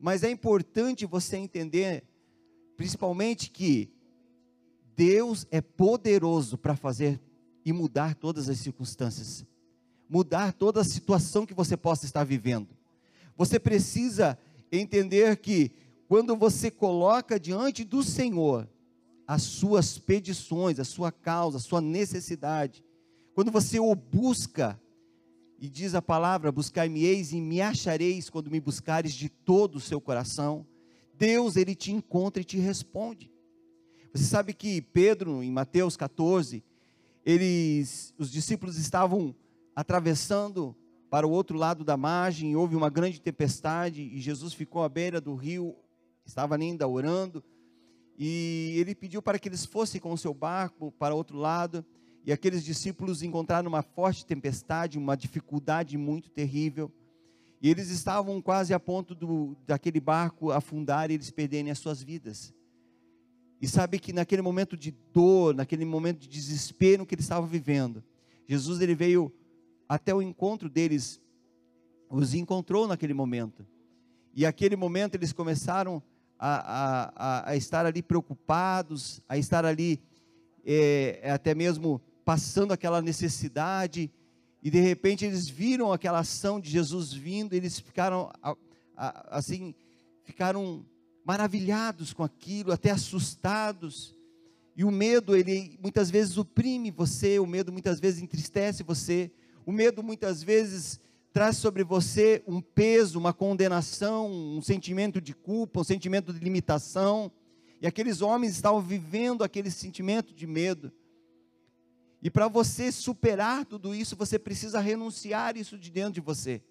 Mas 0.00 0.22
é 0.22 0.30
importante 0.30 1.04
você 1.04 1.36
entender 1.36 2.02
principalmente 2.76 3.50
que 3.50 3.90
Deus 4.94 5.46
é 5.50 5.60
poderoso 5.60 6.56
para 6.56 6.76
fazer 6.76 7.20
e 7.64 7.72
mudar 7.72 8.14
todas 8.14 8.48
as 8.48 8.58
circunstâncias, 8.58 9.44
mudar 10.08 10.52
toda 10.52 10.80
a 10.80 10.84
situação 10.84 11.44
que 11.44 11.54
você 11.54 11.76
possa 11.76 12.06
estar 12.06 12.24
vivendo. 12.24 12.68
Você 13.36 13.58
precisa 13.58 14.38
entender 14.70 15.36
que 15.36 15.72
quando 16.08 16.36
você 16.36 16.70
coloca 16.70 17.38
diante 17.38 17.84
do 17.84 18.02
Senhor 18.02 18.68
as 19.26 19.42
suas 19.42 19.98
petições, 19.98 20.78
a 20.78 20.84
sua 20.84 21.10
causa, 21.10 21.58
a 21.58 21.60
sua 21.60 21.80
necessidade, 21.80 22.84
quando 23.34 23.50
você 23.50 23.80
o 23.80 23.94
busca, 23.94 24.80
e 25.58 25.68
diz 25.68 25.94
a 25.94 26.02
palavra: 26.02 26.52
buscar-me-eis 26.52 27.32
e 27.32 27.40
me 27.40 27.60
achareis 27.60 28.30
quando 28.30 28.50
me 28.50 28.60
buscares 28.60 29.12
de 29.12 29.28
todo 29.28 29.76
o 29.76 29.80
seu 29.80 30.00
coração. 30.00 30.66
Deus 31.18 31.56
ele 31.56 31.74
te 31.74 31.92
encontra 31.92 32.40
e 32.40 32.44
te 32.44 32.58
responde. 32.58 33.30
Você 34.12 34.24
sabe 34.24 34.54
que 34.54 34.80
Pedro, 34.80 35.42
em 35.42 35.50
Mateus 35.50 35.96
14, 35.96 36.62
eles, 37.24 38.14
os 38.16 38.30
discípulos 38.30 38.78
estavam 38.78 39.34
atravessando 39.74 40.74
para 41.10 41.26
o 41.26 41.30
outro 41.30 41.56
lado 41.56 41.84
da 41.84 41.96
margem, 41.96 42.56
houve 42.56 42.76
uma 42.76 42.90
grande 42.90 43.20
tempestade 43.20 44.02
e 44.02 44.20
Jesus 44.20 44.52
ficou 44.52 44.82
à 44.82 44.88
beira 44.88 45.20
do 45.20 45.34
rio, 45.34 45.74
estava 46.24 46.56
ainda 46.56 46.86
orando, 46.86 47.42
e 48.18 48.74
ele 48.76 48.94
pediu 48.94 49.20
para 49.20 49.38
que 49.38 49.48
eles 49.48 49.64
fossem 49.64 50.00
com 50.00 50.12
o 50.12 50.18
seu 50.18 50.32
barco 50.32 50.92
para 50.92 51.14
o 51.14 51.16
outro 51.18 51.36
lado, 51.36 51.84
e 52.24 52.32
aqueles 52.32 52.64
discípulos 52.64 53.22
encontraram 53.22 53.68
uma 53.68 53.82
forte 53.82 54.26
tempestade, 54.26 54.98
uma 54.98 55.16
dificuldade 55.16 55.96
muito 55.96 56.28
terrível. 56.28 56.90
E 57.60 57.70
eles 57.70 57.88
estavam 57.90 58.40
quase 58.40 58.74
a 58.74 58.80
ponto 58.80 59.14
do, 59.14 59.56
daquele 59.66 60.00
barco 60.00 60.50
afundar 60.50 61.10
e 61.10 61.14
eles 61.14 61.30
perderem 61.30 61.70
as 61.70 61.78
suas 61.78 62.02
vidas. 62.02 62.54
E 63.60 63.66
sabe 63.66 63.98
que 63.98 64.12
naquele 64.12 64.42
momento 64.42 64.76
de 64.76 64.90
dor, 65.12 65.54
naquele 65.54 65.84
momento 65.84 66.20
de 66.20 66.28
desespero 66.28 67.06
que 67.06 67.14
eles 67.14 67.24
estavam 67.24 67.48
vivendo, 67.48 68.04
Jesus 68.46 68.80
ele 68.80 68.94
veio 68.94 69.32
até 69.88 70.14
o 70.14 70.20
encontro 70.20 70.68
deles, 70.68 71.20
os 72.10 72.34
encontrou 72.34 72.86
naquele 72.86 73.14
momento. 73.14 73.66
E 74.34 74.44
aquele 74.44 74.76
momento 74.76 75.14
eles 75.14 75.32
começaram 75.32 76.02
a, 76.38 77.10
a, 77.16 77.50
a 77.50 77.56
estar 77.56 77.86
ali 77.86 78.02
preocupados, 78.02 79.22
a 79.26 79.38
estar 79.38 79.64
ali 79.64 80.00
é, 80.64 81.30
até 81.30 81.54
mesmo 81.54 82.00
passando 82.24 82.72
aquela 82.72 83.00
necessidade, 83.00 84.10
e 84.66 84.70
de 84.70 84.80
repente 84.80 85.24
eles 85.24 85.48
viram 85.48 85.92
aquela 85.92 86.18
ação 86.18 86.58
de 86.58 86.68
Jesus 86.68 87.12
vindo, 87.12 87.54
eles 87.54 87.78
ficaram 87.78 88.32
assim, 89.28 89.72
ficaram 90.24 90.84
maravilhados 91.24 92.12
com 92.12 92.24
aquilo, 92.24 92.72
até 92.72 92.90
assustados. 92.90 94.12
E 94.74 94.82
o 94.82 94.90
medo, 94.90 95.36
ele 95.36 95.78
muitas 95.80 96.10
vezes 96.10 96.36
oprime 96.36 96.90
você, 96.90 97.38
o 97.38 97.46
medo 97.46 97.70
muitas 97.70 98.00
vezes 98.00 98.20
entristece 98.20 98.82
você, 98.82 99.30
o 99.64 99.70
medo 99.70 100.02
muitas 100.02 100.42
vezes 100.42 100.98
traz 101.32 101.58
sobre 101.58 101.84
você 101.84 102.42
um 102.44 102.60
peso, 102.60 103.20
uma 103.20 103.32
condenação, 103.32 104.28
um 104.28 104.60
sentimento 104.60 105.20
de 105.20 105.32
culpa, 105.32 105.78
um 105.78 105.84
sentimento 105.84 106.32
de 106.32 106.40
limitação. 106.40 107.30
E 107.80 107.86
aqueles 107.86 108.20
homens 108.20 108.54
estavam 108.54 108.80
vivendo 108.80 109.44
aquele 109.44 109.70
sentimento 109.70 110.34
de 110.34 110.44
medo. 110.44 110.92
E 112.22 112.30
para 112.30 112.48
você 112.48 112.90
superar 112.90 113.64
tudo 113.64 113.94
isso, 113.94 114.16
você 114.16 114.38
precisa 114.38 114.80
renunciar 114.80 115.56
isso 115.56 115.78
de 115.78 115.90
dentro 115.90 116.14
de 116.14 116.20
você. 116.20 116.62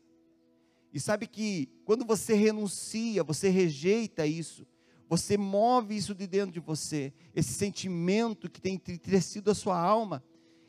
E 0.92 1.00
sabe 1.00 1.28
que 1.28 1.70
quando 1.84 2.06
você 2.06 2.34
renuncia, 2.34 3.24
você 3.24 3.50
rejeita 3.50 4.26
isso, 4.26 4.66
você 5.08 5.38
move 5.38 5.96
isso 5.96 6.16
de 6.16 6.26
dentro 6.26 6.52
de 6.52 6.60
você, 6.60 7.14
esse 7.36 7.54
sentimento 7.54 8.50
que 8.50 8.62
tem 8.62 8.76
entristecido 8.76 9.52
a 9.52 9.56
sua 9.56 9.80
alma, 9.80 10.24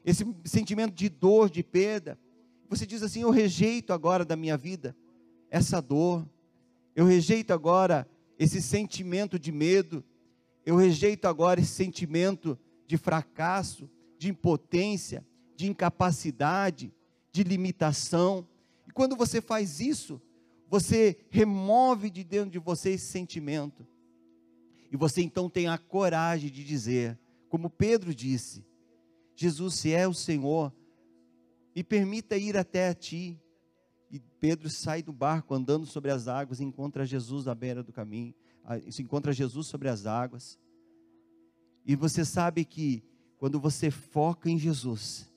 esse 0.05 0.25
sentimento 0.45 0.95
de 0.95 1.09
dor, 1.09 1.49
de 1.49 1.63
perda. 1.63 2.19
Você 2.69 2.85
diz 2.87 3.03
assim: 3.03 3.23
Eu 3.23 3.31
rejeito 3.31 3.93
agora 3.93 4.25
da 4.25 4.37
minha 4.37 4.57
vida 4.57 4.97
essa 5.51 5.81
dor, 5.81 6.29
eu 6.95 7.05
rejeito 7.05 7.53
agora 7.53 8.09
esse 8.39 8.61
sentimento 8.61 9.39
de 9.39 9.51
medo, 9.53 10.05
eu 10.65 10.77
rejeito 10.77 11.27
agora 11.27 11.61
esse 11.61 11.73
sentimento 11.73 12.59
de 12.87 12.97
fracasso, 12.99 13.89
de 14.19 14.29
impotência, 14.29 15.27
de 15.57 15.67
incapacidade, 15.67 16.93
de 17.33 17.43
limitação. 17.43 18.47
E 18.87 18.91
quando 18.91 19.17
você 19.17 19.41
faz 19.41 19.81
isso, 19.81 20.21
você 20.69 21.19
remove 21.31 22.11
de 22.11 22.25
dentro 22.25 22.51
de 22.51 22.59
você 22.59 22.91
esse 22.91 23.07
sentimento. 23.07 23.87
E 24.91 24.97
você 24.97 25.23
então 25.23 25.51
tem 25.51 25.69
a 25.69 25.79
coragem 25.79 26.51
de 26.51 26.65
dizer, 26.65 27.19
como 27.49 27.69
Pedro 27.69 28.15
disse: 28.15 28.65
Jesus, 29.35 29.75
se 29.75 29.93
é 29.93 30.07
o 30.07 30.15
Senhor, 30.15 30.73
me 31.75 31.85
permita 31.85 32.37
ir 32.37 32.57
até 32.57 32.89
a 32.89 32.95
ti. 32.95 33.41
E 34.11 34.21
Pedro 34.21 34.71
sai 34.71 35.03
do 35.03 35.13
barco 35.13 35.53
andando 35.53 35.85
sobre 35.85 36.11
as 36.11 36.29
águas 36.29 36.61
e 36.61 36.65
encontra 36.65 37.05
Jesus 37.05 37.49
à 37.49 37.55
beira 37.55 37.83
do 37.83 37.93
caminho, 37.93 38.35
se 38.89 39.03
encontra 39.03 39.33
Jesus 39.33 39.67
sobre 39.67 39.89
as 39.89 40.07
águas. 40.07 40.59
E 41.85 41.97
você 41.97 42.25
sabe 42.25 42.65
que 42.65 43.03
quando 43.39 43.61
você 43.61 43.91
foca 43.91 44.51
em 44.51 44.59
Jesus, 44.59 45.31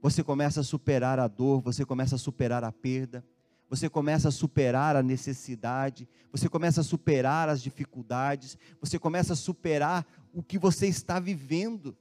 você 0.00 0.22
começa 0.22 0.60
a 0.60 0.64
superar 0.64 1.18
a 1.18 1.28
dor, 1.28 1.60
você 1.60 1.84
começa 1.84 2.16
a 2.16 2.18
superar 2.18 2.64
a 2.64 2.72
perda, 2.72 3.24
você 3.68 3.88
começa 3.88 4.28
a 4.28 4.32
superar 4.32 4.96
a 4.96 5.02
necessidade, 5.02 6.08
você 6.30 6.48
começa 6.48 6.80
a 6.80 6.84
superar 6.84 7.48
as 7.48 7.62
dificuldades, 7.62 8.58
você 8.80 8.98
começa 8.98 9.32
a 9.32 9.36
superar 9.36 10.06
o 10.32 10.42
que 10.42 10.58
você 10.58 10.86
está 10.86 11.20
vivendo. 11.20 11.96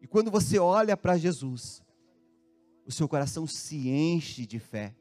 E 0.00 0.06
quando 0.06 0.30
você 0.30 0.58
olha 0.58 0.96
para 0.96 1.16
Jesus, 1.16 1.82
o 2.84 2.92
seu 2.92 3.08
coração 3.08 3.46
se 3.46 3.88
enche 3.88 4.44
de 4.44 4.58
fé. 4.58 4.94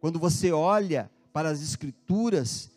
Quando 0.00 0.18
você 0.18 0.50
olha 0.50 1.10
para 1.32 1.50
as 1.50 1.60
Escrituras 1.60 2.70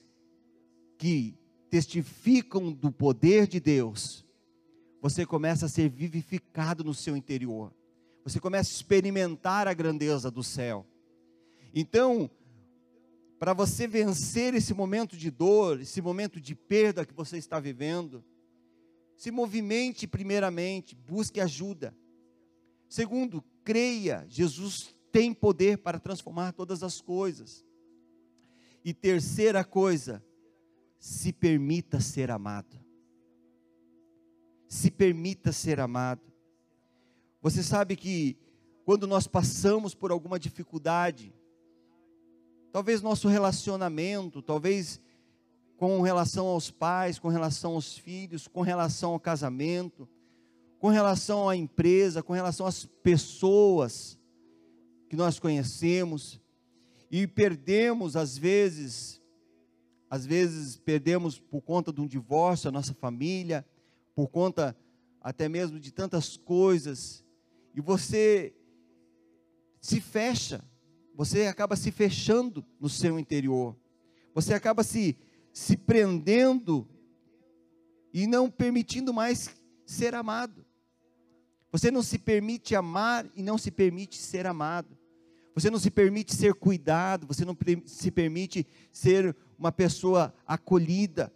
que 0.98 1.38
testificam 1.76 2.72
do 2.72 2.90
poder 2.90 3.48
de 3.48 3.60
Deus, 3.60 4.26
você 5.02 5.26
começa 5.26 5.66
a 5.66 5.70
ser 5.70 5.90
vivificado 5.90 6.86
no 6.86 6.94
seu 6.94 7.18
interior. 7.18 7.76
Você 8.24 8.40
começa 8.40 8.70
a 8.70 8.76
experimentar 8.76 9.68
a 9.68 9.74
grandeza 9.74 10.32
do 10.32 10.42
céu. 10.42 10.88
Então, 11.74 12.32
para 13.38 13.52
você 13.52 13.88
vencer 13.88 14.54
esse 14.54 14.74
momento 14.74 15.18
de 15.18 15.30
dor, 15.30 15.82
esse 15.82 16.02
momento 16.02 16.40
de 16.40 16.56
perda 16.56 17.06
que 17.06 17.14
você 17.14 17.38
está 17.38 17.60
vivendo, 17.60 18.24
se 19.18 19.30
movimente 19.30 20.08
primeiramente, 20.08 20.96
busque 20.96 21.42
ajuda. 21.42 21.94
Segundo, 22.88 23.44
creia, 23.66 24.26
Jesus 24.30 24.96
tem 25.12 25.34
poder 25.34 25.80
para 25.80 26.00
transformar 26.00 26.54
todas 26.54 26.84
as 26.84 27.02
coisas. 27.02 27.66
E 28.82 28.94
terceira 28.94 29.62
coisa, 29.66 30.24
se 31.06 31.32
permita 31.32 32.00
ser 32.00 32.32
amado. 32.32 32.80
Se 34.68 34.90
permita 34.90 35.52
ser 35.52 35.80
amado. 35.80 36.24
Você 37.44 37.62
sabe 37.62 37.96
que 37.96 38.36
quando 38.84 39.06
nós 39.06 39.28
passamos 39.28 39.94
por 39.94 40.10
alguma 40.10 40.40
dificuldade, 40.40 41.32
talvez 42.72 43.04
nosso 43.04 43.28
relacionamento, 43.28 44.42
talvez 44.42 45.00
com 45.78 46.02
relação 46.02 46.48
aos 46.48 46.72
pais, 46.72 47.20
com 47.20 47.28
relação 47.28 47.74
aos 47.74 47.96
filhos, 47.96 48.48
com 48.48 48.62
relação 48.62 49.12
ao 49.12 49.20
casamento, 49.20 50.10
com 50.80 50.88
relação 50.88 51.48
à 51.48 51.56
empresa, 51.56 52.24
com 52.24 52.34
relação 52.34 52.66
às 52.66 52.88
pessoas 53.04 54.18
que 55.08 55.16
nós 55.16 55.38
conhecemos 55.38 56.42
e 57.12 57.28
perdemos 57.28 58.16
às 58.16 58.36
vezes, 58.36 59.22
às 60.16 60.26
vezes 60.26 60.78
perdemos 60.78 61.38
por 61.38 61.62
conta 61.62 61.92
de 61.92 62.00
um 62.00 62.08
divórcio 62.08 62.70
a 62.70 62.72
nossa 62.72 62.94
família, 62.94 63.66
por 64.16 64.30
conta 64.30 64.74
até 65.20 65.50
mesmo 65.50 65.78
de 65.78 65.92
tantas 65.92 66.38
coisas, 66.38 67.22
e 67.76 67.82
você 67.82 68.56
se 69.82 70.00
fecha, 70.00 70.64
você 71.14 71.48
acaba 71.48 71.76
se 71.76 71.92
fechando 71.92 72.66
no 72.80 72.88
seu 72.88 73.20
interior, 73.20 73.76
você 74.34 74.54
acaba 74.54 74.84
se, 74.84 75.18
se 75.52 75.76
prendendo 75.76 76.88
e 78.14 78.26
não 78.26 78.50
permitindo 78.50 79.14
mais 79.14 79.50
ser 79.86 80.16
amado. 80.16 80.66
Você 81.74 81.92
não 81.92 82.02
se 82.02 82.18
permite 82.18 82.74
amar 82.74 83.30
e 83.36 83.44
não 83.44 83.58
se 83.58 83.70
permite 83.70 84.18
ser 84.18 84.48
amado. 84.48 84.98
Você 85.54 85.70
não 85.70 85.80
se 85.80 85.92
permite 85.92 86.34
ser 86.34 86.54
cuidado, 86.54 87.28
você 87.28 87.44
não 87.44 87.58
se 87.86 88.12
permite 88.12 88.66
ser 88.94 89.36
uma 89.58 89.72
pessoa 89.72 90.34
acolhida. 90.46 91.32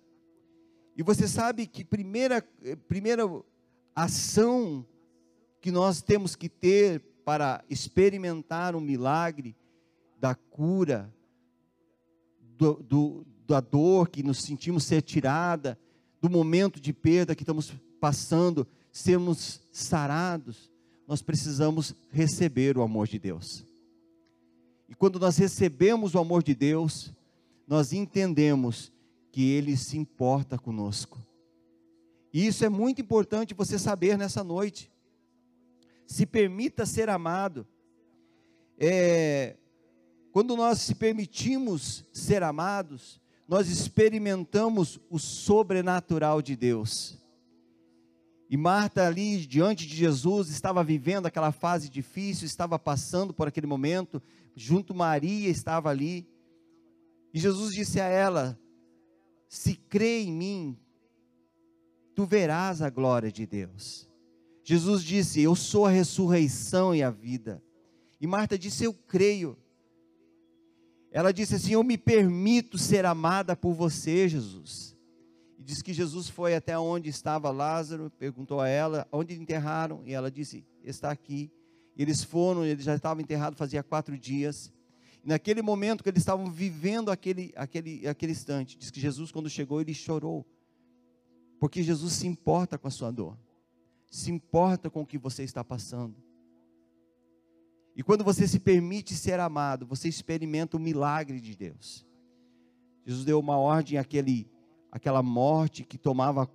E 0.95 1.03
você 1.03 1.27
sabe 1.27 1.65
que 1.65 1.83
primeira 1.83 2.41
primeira 2.87 3.23
ação 3.95 4.85
que 5.61 5.71
nós 5.71 6.01
temos 6.01 6.35
que 6.35 6.49
ter 6.49 7.01
para 7.23 7.63
experimentar 7.69 8.75
o 8.75 8.81
milagre 8.81 9.55
da 10.19 10.35
cura, 10.35 11.13
do, 12.57 12.73
do, 12.75 13.25
da 13.47 13.59
dor 13.59 14.09
que 14.09 14.23
nos 14.23 14.39
sentimos 14.39 14.83
ser 14.83 15.01
tirada, 15.01 15.77
do 16.21 16.29
momento 16.29 16.79
de 16.79 16.91
perda 16.91 17.35
que 17.35 17.43
estamos 17.43 17.73
passando, 17.99 18.67
sermos 18.91 19.61
sarados, 19.71 20.69
nós 21.07 21.21
precisamos 21.21 21.95
receber 22.11 22.77
o 22.77 22.81
amor 22.81 23.07
de 23.07 23.17
Deus. 23.17 23.65
E 24.87 24.95
quando 24.95 25.19
nós 25.19 25.37
recebemos 25.37 26.15
o 26.15 26.19
amor 26.19 26.43
de 26.43 26.53
Deus, 26.53 27.13
nós 27.69 27.93
entendemos 27.93 28.91
que 29.31 29.51
Ele 29.51 29.77
se 29.77 29.95
importa 29.95 30.57
conosco. 30.57 31.23
E 32.33 32.47
isso 32.47 32.65
é 32.65 32.69
muito 32.69 32.99
importante 32.99 33.53
você 33.53 33.77
saber 33.77 34.17
nessa 34.17 34.43
noite. 34.43 34.91
Se 36.07 36.25
permita 36.25 36.83
ser 36.83 37.09
amado. 37.09 37.67
É, 38.75 39.55
quando 40.31 40.55
nós 40.55 40.81
se 40.81 40.95
permitimos 40.95 42.03
ser 42.11 42.41
amados, 42.41 43.21
nós 43.47 43.69
experimentamos 43.69 44.99
o 45.07 45.19
sobrenatural 45.19 46.41
de 46.41 46.55
Deus. 46.55 47.19
E 48.49 48.57
Marta, 48.57 49.05
ali 49.05 49.45
diante 49.45 49.85
de 49.85 49.95
Jesus, 49.95 50.49
estava 50.49 50.83
vivendo 50.83 51.27
aquela 51.27 51.51
fase 51.51 51.87
difícil, 51.87 52.47
estava 52.47 52.79
passando 52.79 53.31
por 53.31 53.47
aquele 53.47 53.67
momento, 53.67 54.19
junto 54.55 54.95
Maria 54.95 55.49
estava 55.49 55.91
ali. 55.91 56.27
E 57.33 57.39
Jesus 57.39 57.73
disse 57.73 57.99
a 57.99 58.05
ela: 58.05 58.59
Se 59.47 59.75
crê 59.75 60.21
em 60.21 60.31
mim, 60.33 60.79
tu 62.15 62.25
verás 62.25 62.81
a 62.81 62.89
glória 62.89 63.31
de 63.31 63.45
Deus. 63.45 64.09
Jesus 64.63 65.03
disse: 65.03 65.41
Eu 65.41 65.55
sou 65.55 65.85
a 65.85 65.89
ressurreição 65.89 66.93
e 66.93 67.03
a 67.03 67.09
vida. 67.09 67.63
E 68.19 68.27
Marta 68.27 68.57
disse: 68.57 68.83
Eu 68.83 68.93
creio. 68.93 69.57
Ela 71.11 71.31
disse 71.31 71.55
assim: 71.55 71.73
Eu 71.73 71.83
me 71.83 71.97
permito 71.97 72.77
ser 72.77 73.05
amada 73.05 73.55
por 73.55 73.73
você, 73.73 74.27
Jesus 74.27 74.89
diz 75.69 75.83
que 75.83 75.93
Jesus 75.93 76.27
foi 76.27 76.55
até 76.55 76.79
onde 76.79 77.09
estava 77.09 77.51
Lázaro, 77.51 78.09
perguntou 78.17 78.59
a 78.59 78.67
ela 78.67 79.07
onde 79.11 79.39
enterraram, 79.39 80.01
e 80.03 80.13
ela 80.13 80.31
disse: 80.31 80.65
Está 80.83 81.11
aqui. 81.11 81.51
E 81.95 82.01
eles 82.01 82.23
foram, 82.23 82.65
ele 82.65 82.81
já 82.81 82.95
estava 82.95 83.21
enterrado 83.21 83.55
fazia 83.55 83.83
quatro 83.83 84.17
dias. 84.17 84.73
Naquele 85.23 85.61
momento 85.61 86.03
que 86.03 86.09
eles 86.09 86.21
estavam 86.21 86.51
vivendo 86.51 87.11
aquele, 87.11 87.53
aquele, 87.55 88.07
aquele 88.07 88.31
instante, 88.31 88.77
diz 88.77 88.89
que 88.89 88.99
Jesus, 88.99 89.31
quando 89.31 89.49
chegou, 89.49 89.81
ele 89.81 89.93
chorou, 89.93 90.45
porque 91.59 91.83
Jesus 91.83 92.13
se 92.13 92.27
importa 92.27 92.77
com 92.77 92.87
a 92.87 92.91
sua 92.91 93.11
dor, 93.11 93.37
se 94.09 94.31
importa 94.31 94.89
com 94.89 95.01
o 95.01 95.05
que 95.05 95.17
você 95.17 95.43
está 95.43 95.63
passando. 95.63 96.15
E 97.95 98.01
quando 98.01 98.23
você 98.23 98.47
se 98.47 98.59
permite 98.59 99.13
ser 99.13 99.39
amado, 99.39 99.85
você 99.85 100.07
experimenta 100.07 100.77
o 100.77 100.79
milagre 100.79 101.41
de 101.41 101.55
Deus. 101.55 102.07
Jesus 103.05 103.25
deu 103.25 103.39
uma 103.39 103.57
ordem 103.57 103.97
àquele 103.97 104.49
aquela 104.91 105.21
morte 105.21 105.83
que 105.83 105.97
tomava 105.97 106.49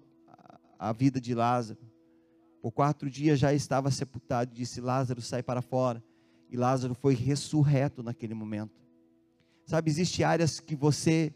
a 0.78 0.92
vida 0.92 1.20
de 1.20 1.34
Lázaro. 1.34 1.80
Por 2.60 2.72
quatro 2.72 3.10
dias 3.10 3.38
já 3.38 3.52
estava 3.52 3.90
sepultado 3.90 4.52
e 4.52 4.54
disse: 4.56 4.80
Lázaro, 4.80 5.20
sai 5.20 5.42
para 5.42 5.60
fora. 5.60 6.02
E 6.50 6.56
Lázaro 6.56 6.94
foi 6.94 7.14
ressurreto 7.14 8.02
naquele 8.02 8.34
momento. 8.34 8.84
Sabe, 9.66 9.90
existem 9.90 10.24
áreas 10.24 10.60
que 10.60 10.76
você 10.76 11.32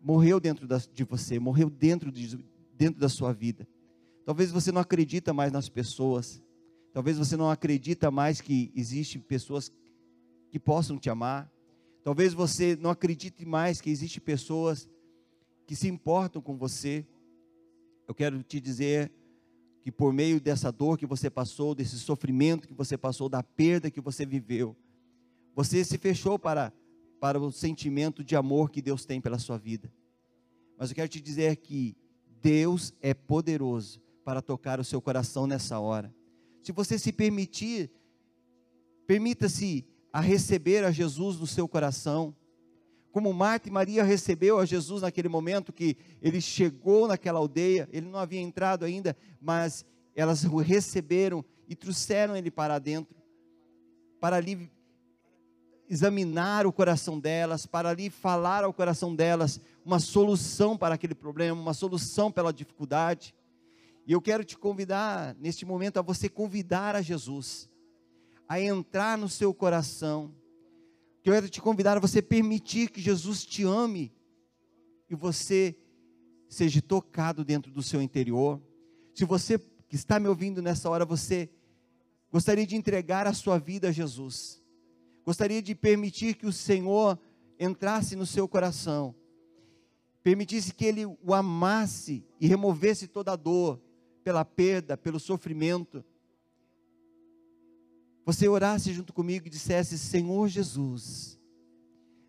morreu 0.00 0.40
dentro 0.40 0.66
de 0.66 1.04
você, 1.04 1.38
morreu 1.38 1.70
dentro, 1.70 2.10
de, 2.10 2.36
dentro 2.74 3.00
da 3.00 3.08
sua 3.08 3.32
vida. 3.32 3.66
Talvez 4.24 4.50
você 4.50 4.70
não 4.70 4.80
acredita 4.80 5.32
mais 5.32 5.52
nas 5.52 5.68
pessoas. 5.68 6.42
Talvez 6.92 7.16
você 7.16 7.36
não 7.36 7.50
acredita 7.50 8.10
mais 8.10 8.40
que 8.40 8.72
existem 8.74 9.20
pessoas 9.20 9.72
que 10.50 10.58
possam 10.58 10.98
te 10.98 11.08
amar. 11.08 11.50
Talvez 12.02 12.34
você 12.34 12.76
não 12.76 12.90
acredite 12.90 13.44
mais 13.44 13.80
que 13.80 13.90
existem 13.90 14.20
pessoas 14.20 14.88
que 15.66 15.76
se 15.76 15.88
importam 15.88 16.42
com 16.42 16.56
você. 16.56 17.06
Eu 18.06 18.14
quero 18.14 18.42
te 18.42 18.60
dizer 18.60 19.12
que 19.82 19.90
por 19.92 20.12
meio 20.12 20.40
dessa 20.40 20.70
dor 20.70 20.98
que 20.98 21.06
você 21.06 21.30
passou, 21.30 21.74
desse 21.74 21.98
sofrimento 21.98 22.66
que 22.68 22.74
você 22.74 22.96
passou, 22.96 23.28
da 23.28 23.42
perda 23.42 23.90
que 23.90 24.00
você 24.00 24.26
viveu, 24.26 24.76
você 25.54 25.84
se 25.84 25.98
fechou 25.98 26.38
para, 26.38 26.72
para 27.20 27.40
o 27.40 27.50
sentimento 27.50 28.22
de 28.22 28.36
amor 28.36 28.70
que 28.70 28.82
Deus 28.82 29.04
tem 29.04 29.20
pela 29.20 29.38
sua 29.38 29.58
vida. 29.58 29.92
Mas 30.78 30.90
eu 30.90 30.94
quero 30.94 31.08
te 31.08 31.20
dizer 31.20 31.56
que 31.56 31.96
Deus 32.40 32.92
é 33.00 33.12
poderoso 33.12 34.00
para 34.24 34.40
tocar 34.40 34.78
o 34.78 34.84
seu 34.84 35.00
coração 35.00 35.46
nessa 35.46 35.80
hora. 35.80 36.14
Se 36.62 36.70
você 36.70 36.98
se 36.98 37.12
permitir, 37.12 37.90
permita-se 39.06 39.86
a 40.12 40.20
receber 40.20 40.84
a 40.84 40.90
Jesus 40.90 41.38
no 41.38 41.46
seu 41.46 41.66
coração. 41.66 42.34
Como 43.10 43.32
Marta 43.32 43.68
e 43.68 43.72
Maria 43.72 44.04
recebeu 44.04 44.58
a 44.58 44.64
Jesus 44.64 45.02
naquele 45.02 45.28
momento 45.28 45.72
que 45.72 45.96
ele 46.20 46.40
chegou 46.40 47.08
naquela 47.08 47.38
aldeia, 47.38 47.88
ele 47.92 48.06
não 48.06 48.18
havia 48.18 48.40
entrado 48.40 48.84
ainda, 48.84 49.16
mas 49.40 49.84
elas 50.14 50.44
o 50.44 50.56
receberam 50.56 51.44
e 51.68 51.74
trouxeram 51.74 52.36
ele 52.36 52.50
para 52.50 52.78
dentro, 52.78 53.16
para 54.20 54.36
ali 54.36 54.70
examinar 55.88 56.66
o 56.66 56.72
coração 56.72 57.18
delas, 57.18 57.64
para 57.64 57.88
ali 57.88 58.10
falar 58.10 58.62
ao 58.62 58.72
coração 58.72 59.14
delas 59.14 59.58
uma 59.84 59.98
solução 59.98 60.76
para 60.76 60.94
aquele 60.94 61.14
problema, 61.14 61.58
uma 61.58 61.72
solução 61.72 62.30
pela 62.30 62.52
dificuldade. 62.52 63.34
E 64.06 64.12
eu 64.12 64.20
quero 64.20 64.44
te 64.44 64.56
convidar, 64.56 65.34
neste 65.38 65.64
momento, 65.64 65.98
a 65.98 66.02
você 66.02 66.28
convidar 66.28 66.94
a 66.94 67.02
Jesus, 67.02 67.68
a 68.48 68.60
entrar 68.60 69.16
no 69.16 69.28
seu 69.28 69.52
coração. 69.54 70.34
Eu 71.28 71.34
quero 71.34 71.48
te 71.48 71.60
convidar 71.60 71.96
a 71.96 72.00
você 72.00 72.22
permitir 72.22 72.90
que 72.90 73.00
Jesus 73.00 73.44
te 73.44 73.62
ame 73.62 74.12
e 75.10 75.14
você 75.14 75.76
seja 76.48 76.80
tocado 76.80 77.44
dentro 77.44 77.70
do 77.70 77.82
seu 77.82 78.00
interior. 78.00 78.62
Se 79.14 79.24
você 79.24 79.58
que 79.88 79.94
está 79.94 80.18
me 80.18 80.26
ouvindo 80.26 80.62
nessa 80.62 80.88
hora, 80.88 81.04
você 81.04 81.50
gostaria 82.32 82.66
de 82.66 82.76
entregar 82.76 83.26
a 83.26 83.34
sua 83.34 83.58
vida 83.58 83.88
a 83.88 83.92
Jesus 83.92 84.58
gostaria 85.28 85.60
de 85.60 85.74
permitir 85.74 86.36
que 86.36 86.46
o 86.46 86.52
Senhor 86.52 87.20
entrasse 87.60 88.16
no 88.16 88.24
seu 88.24 88.48
coração, 88.48 89.14
permitisse 90.22 90.72
que 90.72 90.86
Ele 90.86 91.04
o 91.04 91.34
amasse 91.34 92.24
e 92.40 92.46
removesse 92.46 93.06
toda 93.06 93.32
a 93.32 93.36
dor, 93.36 93.78
pela 94.24 94.42
perda, 94.42 94.96
pelo 94.96 95.20
sofrimento. 95.20 96.02
Você 98.28 98.46
orasse 98.46 98.92
junto 98.92 99.14
comigo 99.14 99.46
e 99.46 99.50
dissesse: 99.50 99.96
Senhor 99.96 100.48
Jesus, 100.48 101.40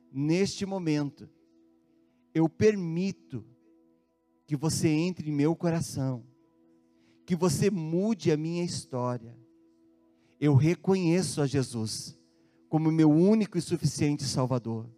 neste 0.10 0.66
momento, 0.66 1.30
eu 2.34 2.48
permito 2.48 3.46
que 4.48 4.56
você 4.56 4.88
entre 4.88 5.30
em 5.30 5.34
meu 5.34 5.54
coração, 5.58 6.24
que 7.26 7.36
você 7.36 7.70
mude 7.70 8.32
a 8.32 8.38
minha 8.38 8.64
história. 8.64 9.38
Eu 10.40 10.56
reconheço 10.56 11.42
a 11.42 11.46
Jesus 11.46 12.18
como 12.70 12.90
meu 12.94 13.12
único 13.12 13.58
e 13.58 13.62
suficiente 13.62 14.24
Salvador. 14.24 14.90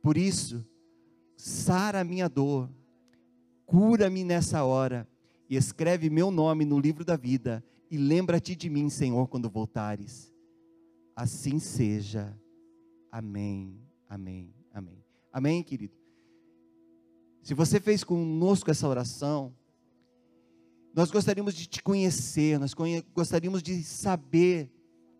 Por 0.00 0.16
isso, 0.16 0.64
sara 1.36 2.02
a 2.02 2.04
minha 2.04 2.28
dor, 2.28 2.70
cura-me 3.66 4.22
nessa 4.22 4.62
hora 4.62 5.04
e 5.50 5.56
escreve 5.56 6.08
meu 6.08 6.30
nome 6.30 6.64
no 6.64 6.78
livro 6.78 7.04
da 7.04 7.16
vida 7.16 7.60
e 7.90 7.96
lembra-te 7.96 8.54
de 8.54 8.68
mim, 8.68 8.88
Senhor, 8.88 9.28
quando 9.28 9.48
voltares. 9.48 10.32
Assim 11.14 11.58
seja. 11.58 12.38
Amém, 13.10 13.80
amém, 14.08 14.54
amém. 14.72 15.04
Amém, 15.32 15.62
querido? 15.62 15.96
Se 17.42 17.54
você 17.54 17.80
fez 17.80 18.04
conosco 18.04 18.70
essa 18.70 18.86
oração, 18.86 19.54
nós 20.94 21.10
gostaríamos 21.10 21.54
de 21.54 21.66
te 21.66 21.82
conhecer, 21.82 22.58
nós 22.58 22.74
gostaríamos 23.14 23.62
de 23.62 23.82
saber 23.82 24.70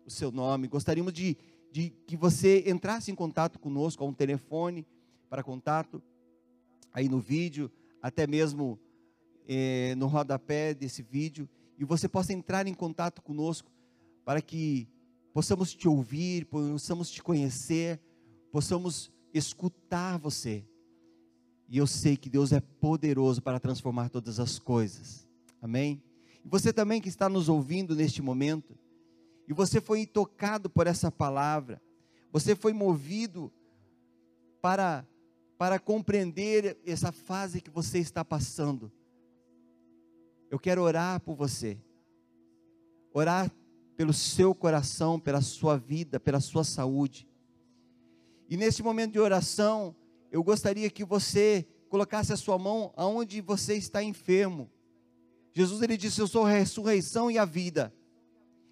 o 0.05 0.09
seu 0.09 0.31
nome, 0.31 0.67
gostaríamos 0.67 1.13
de 1.13 1.37
de 1.71 1.91
que 2.07 2.17
você 2.17 2.63
entrasse 2.67 3.11
em 3.11 3.15
contato 3.15 3.59
conosco, 3.59 4.03
com 4.03 4.09
um 4.09 4.13
telefone 4.13 4.85
para 5.29 5.43
contato, 5.43 6.01
aí 6.91 7.07
no 7.07 7.19
vídeo, 7.19 7.71
até 8.01 8.25
mesmo 8.25 8.79
eh, 9.47 9.93
no 9.95 10.07
rodapé 10.07 10.73
desse 10.73 11.03
vídeo, 11.03 11.47
e 11.79 11.85
você 11.85 12.09
possa 12.09 12.33
entrar 12.33 12.67
em 12.67 12.73
contato 12.73 13.21
conosco 13.21 13.71
para 14.25 14.41
que 14.41 14.85
possamos 15.33 15.73
te 15.73 15.87
ouvir, 15.87 16.45
possamos 16.45 17.09
te 17.09 17.23
conhecer, 17.23 18.01
possamos 18.51 19.09
escutar 19.33 20.19
você. 20.19 20.65
E 21.69 21.77
eu 21.77 21.87
sei 21.87 22.17
que 22.17 22.29
Deus 22.29 22.51
é 22.51 22.59
poderoso 22.59 23.41
para 23.41 23.61
transformar 23.61 24.09
todas 24.09 24.41
as 24.41 24.59
coisas. 24.59 25.25
Amém? 25.61 26.03
E 26.43 26.49
você 26.49 26.73
também 26.73 26.99
que 26.99 27.07
está 27.07 27.29
nos 27.29 27.47
ouvindo 27.47 27.95
neste 27.95 28.21
momento, 28.21 28.77
e 29.47 29.53
você 29.53 29.79
foi 29.79 30.05
tocado 30.05 30.69
por 30.69 30.85
essa 30.85 31.09
palavra, 31.09 31.81
você 32.29 32.55
foi 32.55 32.73
movido 32.73 33.51
para, 34.61 35.07
para 35.57 35.79
compreender 35.79 36.77
essa 36.85 37.11
fase 37.11 37.61
que 37.61 37.69
você 37.69 37.99
está 37.99 38.25
passando. 38.25 38.91
Eu 40.49 40.57
quero 40.59 40.81
orar 40.81 41.19
por 41.19 41.35
você, 41.35 41.77
orar 43.13 43.51
pelo 43.95 44.13
seu 44.13 44.55
coração, 44.55 45.19
pela 45.19 45.41
sua 45.41 45.77
vida, 45.77 46.19
pela 46.19 46.39
sua 46.39 46.63
saúde. 46.63 47.27
E 48.49 48.57
nesse 48.57 48.81
momento 48.81 49.13
de 49.13 49.19
oração, 49.19 49.95
eu 50.31 50.43
gostaria 50.43 50.89
que 50.89 51.03
você 51.03 51.67
colocasse 51.89 52.31
a 52.31 52.37
sua 52.37 52.57
mão 52.57 52.93
aonde 52.95 53.41
você 53.41 53.75
está 53.75 54.01
enfermo. 54.01 54.71
Jesus 55.53 55.81
ele 55.81 55.97
disse: 55.97 56.21
Eu 56.21 56.27
sou 56.27 56.45
a 56.45 56.49
ressurreição 56.49 57.29
e 57.29 57.37
a 57.37 57.45
vida. 57.45 57.93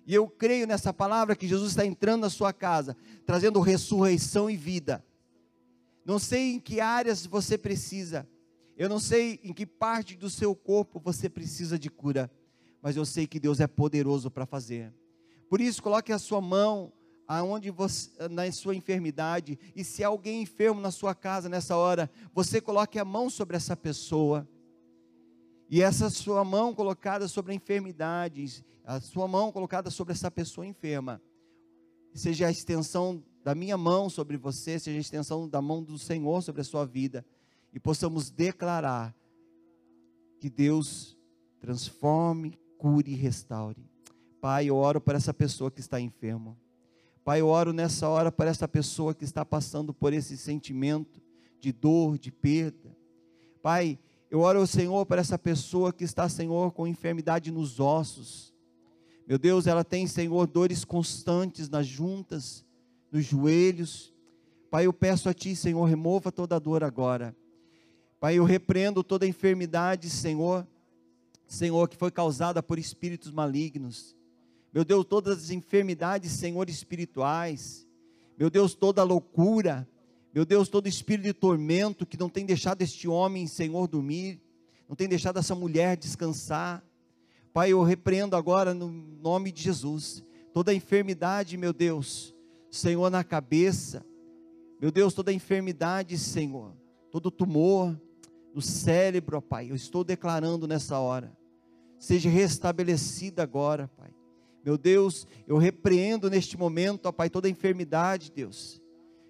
E 0.05 0.15
eu 0.15 0.27
creio 0.27 0.65
nessa 0.65 0.93
palavra 0.93 1.35
que 1.35 1.47
Jesus 1.47 1.71
está 1.71 1.85
entrando 1.85 2.21
na 2.21 2.29
sua 2.29 2.53
casa, 2.53 2.95
trazendo 3.25 3.59
ressurreição 3.59 4.49
e 4.49 4.55
vida. 4.55 5.03
Não 6.05 6.17
sei 6.17 6.53
em 6.53 6.59
que 6.59 6.79
áreas 6.79 7.25
você 7.25 7.57
precisa, 7.57 8.25
eu 8.77 8.87
não 8.87 8.99
sei 8.99 9.39
em 9.43 9.51
que 9.51 9.65
parte 9.65 10.15
do 10.15 10.29
seu 10.29 10.55
corpo 10.55 10.99
você 10.99 11.27
precisa 11.27 11.79
de 11.79 11.89
cura, 11.89 12.31
mas 12.81 12.95
eu 12.95 13.05
sei 13.05 13.25
que 13.25 13.39
Deus 13.39 13.59
é 13.59 13.65
poderoso 13.65 14.29
para 14.29 14.45
fazer. 14.45 14.93
Por 15.49 15.59
isso, 15.59 15.81
coloque 15.81 16.11
a 16.11 16.19
sua 16.19 16.39
mão 16.39 16.93
aonde 17.27 17.71
você, 17.71 18.11
na 18.29 18.49
sua 18.51 18.75
enfermidade, 18.75 19.59
e 19.75 19.83
se 19.83 20.03
há 20.03 20.07
alguém 20.07 20.43
enfermo 20.43 20.79
na 20.79 20.91
sua 20.91 21.15
casa 21.15 21.49
nessa 21.49 21.75
hora, 21.75 22.09
você 22.33 22.61
coloque 22.61 22.99
a 22.99 23.03
mão 23.03 23.29
sobre 23.29 23.57
essa 23.57 23.75
pessoa. 23.75 24.47
E 25.69 25.81
essa 25.81 26.09
sua 26.09 26.45
mão 26.45 26.73
colocada 26.73 27.27
sobre 27.27 27.51
a 27.51 27.55
enfermidade, 27.55 28.63
a 28.85 29.01
sua 29.01 29.27
mão 29.27 29.51
colocada 29.51 29.89
sobre 29.89 30.13
essa 30.13 30.31
pessoa 30.31 30.65
enferma, 30.65 31.21
seja 32.13 32.47
a 32.47 32.51
extensão 32.51 33.21
da 33.43 33.53
minha 33.53 33.77
mão 33.77 34.09
sobre 34.09 34.37
você, 34.37 34.79
seja 34.79 34.97
a 34.97 35.01
extensão 35.01 35.47
da 35.47 35.61
mão 35.61 35.83
do 35.83 35.97
Senhor 35.97 36.41
sobre 36.41 36.61
a 36.61 36.63
sua 36.63 36.85
vida, 36.85 37.25
e 37.77 37.79
possamos 37.79 38.31
declarar 38.31 39.15
que 40.39 40.49
Deus 40.49 41.15
transforme, 41.59 42.57
cure 42.75 43.11
e 43.11 43.15
restaure. 43.15 43.87
Pai, 44.41 44.65
eu 44.65 44.75
oro 44.75 44.99
por 44.99 45.13
essa 45.13 45.31
pessoa 45.31 45.69
que 45.69 45.79
está 45.79 46.01
enferma. 46.01 46.57
Pai, 47.23 47.39
eu 47.39 47.45
oro 47.45 47.71
nessa 47.71 48.09
hora 48.09 48.31
para 48.31 48.49
essa 48.49 48.67
pessoa 48.67 49.13
que 49.13 49.23
está 49.23 49.45
passando 49.45 49.93
por 49.93 50.11
esse 50.11 50.35
sentimento 50.39 51.21
de 51.59 51.71
dor, 51.71 52.17
de 52.17 52.31
perda. 52.31 52.97
Pai, 53.61 53.99
eu 54.31 54.39
oro 54.39 54.65
Senhor 54.65 55.05
para 55.05 55.21
essa 55.21 55.37
pessoa 55.37 55.93
que 55.93 56.03
está, 56.03 56.27
Senhor, 56.27 56.71
com 56.71 56.87
enfermidade 56.87 57.51
nos 57.51 57.79
ossos. 57.79 58.55
Meu 59.27 59.37
Deus, 59.37 59.67
ela 59.67 59.83
tem, 59.83 60.07
Senhor, 60.07 60.47
dores 60.47 60.83
constantes 60.83 61.69
nas 61.69 61.85
juntas, 61.85 62.65
nos 63.11 63.23
joelhos. 63.23 64.11
Pai, 64.71 64.87
eu 64.87 64.93
peço 64.93 65.29
a 65.29 65.33
Ti, 65.33 65.55
Senhor, 65.55 65.85
remova 65.85 66.31
toda 66.31 66.55
a 66.55 66.59
dor 66.59 66.83
agora. 66.83 67.35
Pai, 68.19 68.39
eu 68.39 68.43
repreendo 68.43 69.03
toda 69.03 69.27
enfermidade, 69.27 70.10
Senhor, 70.10 70.67
Senhor, 71.45 71.88
que 71.88 71.95
foi 71.95 72.10
causada 72.10 72.63
por 72.63 72.80
espíritos 72.80 73.32
malignos. 73.32 74.15
Meu 74.73 74.84
Deus, 74.84 75.06
todas 75.06 75.38
as 75.38 75.49
enfermidades, 75.51 76.32
Senhor, 76.32 76.67
espirituais. 76.67 77.88
Meu 78.38 78.49
Deus, 78.49 78.73
toda 78.73 79.03
loucura, 79.03 79.88
meu 80.34 80.45
Deus, 80.45 80.67
todo 80.67 80.88
espírito 80.88 81.25
de 81.25 81.34
tormento 81.34 82.06
que 82.06 82.17
não 82.17 82.30
tem 82.30 82.45
deixado 82.45 82.82
este 82.82 83.08
homem, 83.08 83.45
Senhor, 83.47 83.88
dormir, 83.88 84.41
não 84.89 84.95
tem 84.95 85.08
deixado 85.08 85.38
essa 85.38 85.56
mulher 85.56 85.95
descansar. 85.95 86.84
Pai, 87.53 87.71
eu 87.71 87.84
repreendo 87.84 88.36
agora 88.36 88.73
no 88.73 88.89
nome 88.89 89.51
de 89.51 89.62
Jesus 89.62 90.23
toda 90.53 90.73
enfermidade, 90.73 91.56
meu 91.56 91.71
Deus, 91.71 92.36
Senhor, 92.71 93.12
na 93.12 93.23
cabeça. 93.23 94.03
Meu 94.82 94.91
Deus, 94.91 95.13
toda 95.13 95.32
enfermidade, 95.32 96.17
Senhor, 96.17 96.75
todo 97.12 97.32
tumor 97.32 97.99
no 98.57 98.61
cérebro, 98.63 99.37
ó 99.37 99.41
Pai, 99.41 99.69
eu 99.69 99.75
estou 99.75 100.03
declarando 100.03 100.67
nessa 100.67 100.97
hora, 100.97 101.31
seja 101.99 102.27
restabelecida 102.27 103.43
agora, 103.43 103.87
Pai. 103.95 104.09
Meu 104.65 104.79
Deus, 104.79 105.27
eu 105.47 105.57
repreendo 105.57 106.27
neste 106.27 106.57
momento, 106.57 107.05
ó 107.05 107.11
Pai, 107.11 107.29
toda 107.29 107.47
enfermidade, 107.47 108.31
Deus 108.31 108.81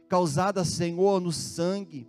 causada, 0.08 0.64
Senhor, 0.64 1.20
no 1.20 1.34
sangue, 1.34 2.08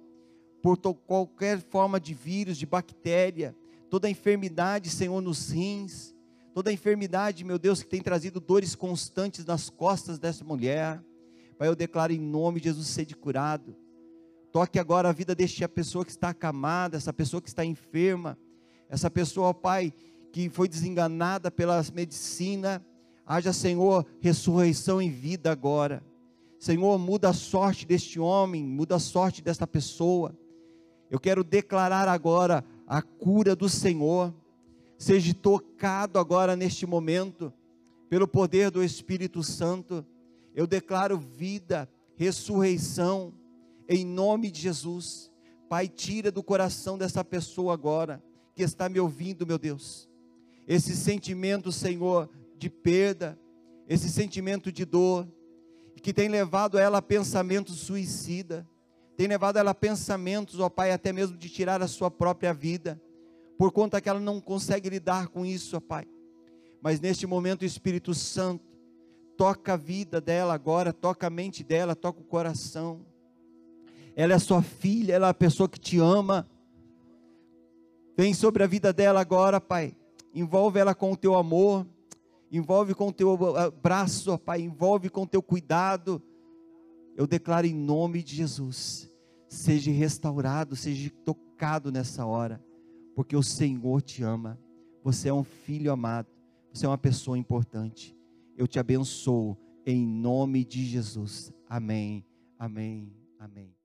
por 0.62 0.76
qualquer 0.78 1.61
forma 1.61 1.98
de 1.98 2.14
vírus, 2.14 2.57
de 2.57 2.64
bactéria, 2.64 3.52
toda 3.90 4.09
enfermidade, 4.09 4.88
Senhor, 4.88 5.20
nos 5.20 5.50
rins, 5.50 6.14
toda 6.54 6.72
enfermidade, 6.72 7.42
meu 7.42 7.59
Deus, 7.59 7.83
que 7.83 7.88
tem 7.88 8.00
trazido 8.00 8.38
dores 8.38 8.76
constantes 8.76 9.44
nas 9.44 9.68
costas 9.68 10.16
dessa 10.16 10.44
mulher. 10.44 11.02
Pai, 11.59 11.66
eu 11.66 11.74
declaro 11.74 12.12
em 12.12 12.20
nome 12.20 12.61
de 12.61 12.68
Jesus, 12.68 12.87
sede 12.87 13.16
curado. 13.16 13.76
Toque 14.53 14.79
agora 14.79 15.09
a 15.09 15.13
vida 15.13 15.35
desta 15.35 15.69
pessoa 15.69 16.05
que 16.05 16.11
está 16.11 16.31
acamada, 16.31 16.97
essa 16.97 17.13
pessoa 17.13 17.41
que 17.41 17.49
está 17.49 17.65
enferma, 17.65 18.39
essa 18.89 19.11
pessoa, 19.11 19.53
Pai, 19.53 19.93
que 20.33 20.49
foi 20.49 20.69
desenganada 20.69 21.51
pela 21.51 21.85
medicina, 21.93 22.85
haja, 23.27 23.53
Senhor, 23.53 24.07
ressurreição 24.21 25.03
em 25.03 25.11
vida 25.11 25.53
agora. 25.53 26.03
Senhor, 26.59 26.99
muda 26.99 27.29
a 27.29 27.33
sorte 27.35 27.87
deste 27.87 28.19
homem, 28.19 28.65
muda 28.65 28.97
a 28.97 28.99
sorte 28.99 29.43
desta 29.43 29.67
pessoa. 29.67 30.37
Eu 31.11 31.21
quero 31.21 31.45
declarar 31.45 32.09
agora 32.09 32.65
a 32.87 33.01
cura 33.01 33.55
do 33.55 33.69
Senhor. 33.69 34.35
Seja 34.97 35.33
tocado 35.35 36.19
agora 36.19 36.57
neste 36.57 36.85
momento, 36.85 37.53
pelo 38.09 38.27
poder 38.27 38.71
do 38.71 38.83
Espírito 38.83 39.43
Santo. 39.43 40.05
Eu 40.55 40.67
declaro 40.67 41.19
vida, 41.19 41.89
ressurreição, 42.17 43.33
em 43.88 44.05
nome 44.05 44.51
de 44.51 44.61
Jesus. 44.61 45.31
Pai, 45.68 45.88
tira 45.88 46.31
do 46.31 46.42
coração 46.42 46.98
dessa 46.98 47.24
pessoa 47.24 47.72
agora, 47.72 48.22
que 48.55 48.62
está 48.62 48.88
me 48.88 49.01
ouvindo, 49.01 49.46
meu 49.46 49.59
Deus, 49.59 50.09
esse 50.66 50.94
sentimento, 50.96 51.72
Senhor, 51.72 52.29
de 52.57 52.68
perda, 52.68 53.38
esse 53.88 54.11
sentimento 54.11 54.70
de 54.70 54.85
dor, 54.85 55.27
que 56.03 56.12
tem 56.12 56.29
levado 56.29 56.79
ela 56.79 56.98
a 56.98 57.03
pensamentos 57.03 57.77
suicida, 57.77 58.68
tem 59.16 59.27
levado 59.27 59.59
ela 59.59 59.72
a 59.72 59.74
pensamentos, 59.74 60.61
ó 60.61 60.68
Pai, 60.68 60.92
até 60.92 61.12
mesmo 61.12 61.37
de 61.37 61.48
tirar 61.48 61.83
a 61.83 61.88
sua 61.88 62.11
própria 62.11 62.53
vida, 62.53 63.01
por 63.57 63.72
conta 63.72 64.01
que 64.01 64.09
ela 64.09 64.20
não 64.20 64.40
consegue 64.40 64.88
lidar 64.88 65.29
com 65.29 65.44
isso, 65.44 65.77
ó 65.77 65.81
Pai. 65.81 66.07
Mas 66.81 67.01
neste 67.01 67.27
momento 67.27 67.62
o 67.62 67.66
Espírito 67.66 68.14
Santo 68.14 68.64
toca 69.37 69.74
a 69.74 69.77
vida 69.77 70.20
dela 70.20 70.55
agora, 70.55 70.92
toca 70.92 71.27
a 71.27 71.31
mente 71.31 71.64
dela, 71.64 71.96
toca 71.96 72.20
o 72.20 72.24
coração. 72.24 73.05
Ela 74.18 74.35
é 74.35 74.38
sua 74.38 74.61
filha, 74.62 75.14
ela 75.14 75.28
é 75.28 75.31
a 75.31 75.35
pessoa 75.35 75.68
que 75.68 75.78
te 75.78 75.98
ama. 75.98 76.46
Vem 78.16 78.35
sobre 78.35 78.64
a 78.64 78.66
vida 78.66 78.92
dela 78.92 79.20
agora, 79.20 79.61
Pai. 79.61 79.94
Envolve 80.35 80.78
ela 80.78 80.94
com 80.94 81.12
o 81.12 81.16
teu 81.16 81.37
amor 81.37 81.87
envolve 82.50 82.94
com 82.94 83.09
o 83.09 83.12
teu 83.12 83.37
braço, 83.83 84.38
Pai, 84.38 84.62
envolve 84.62 85.09
com 85.09 85.22
o 85.22 85.26
teu 85.26 85.42
cuidado. 85.42 86.22
Eu 87.16 87.26
declaro 87.26 87.66
em 87.66 87.74
nome 87.74 88.22
de 88.22 88.37
Jesus, 88.37 89.11
seja 89.48 89.90
restaurado, 89.90 90.76
seja 90.76 91.11
tocado 91.24 91.90
nessa 91.90 92.24
hora, 92.24 92.62
porque 93.14 93.37
o 93.37 93.42
Senhor 93.42 94.00
te 94.02 94.22
ama. 94.22 94.59
Você 95.02 95.28
é 95.28 95.35
um 95.35 95.44
filho 95.44 95.92
amado, 95.92 96.28
você 96.72 96.87
é 96.87 96.88
uma 96.88 96.98
pessoa 96.98 97.37
importante. 97.37 98.16
Eu 98.57 98.66
te 98.66 98.78
abençoo 98.78 99.57
em 99.85 100.07
nome 100.07 100.64
de 100.64 100.85
Jesus. 100.85 101.52
Amém. 101.68 102.24
Amém. 102.59 103.12
Amém. 103.38 103.78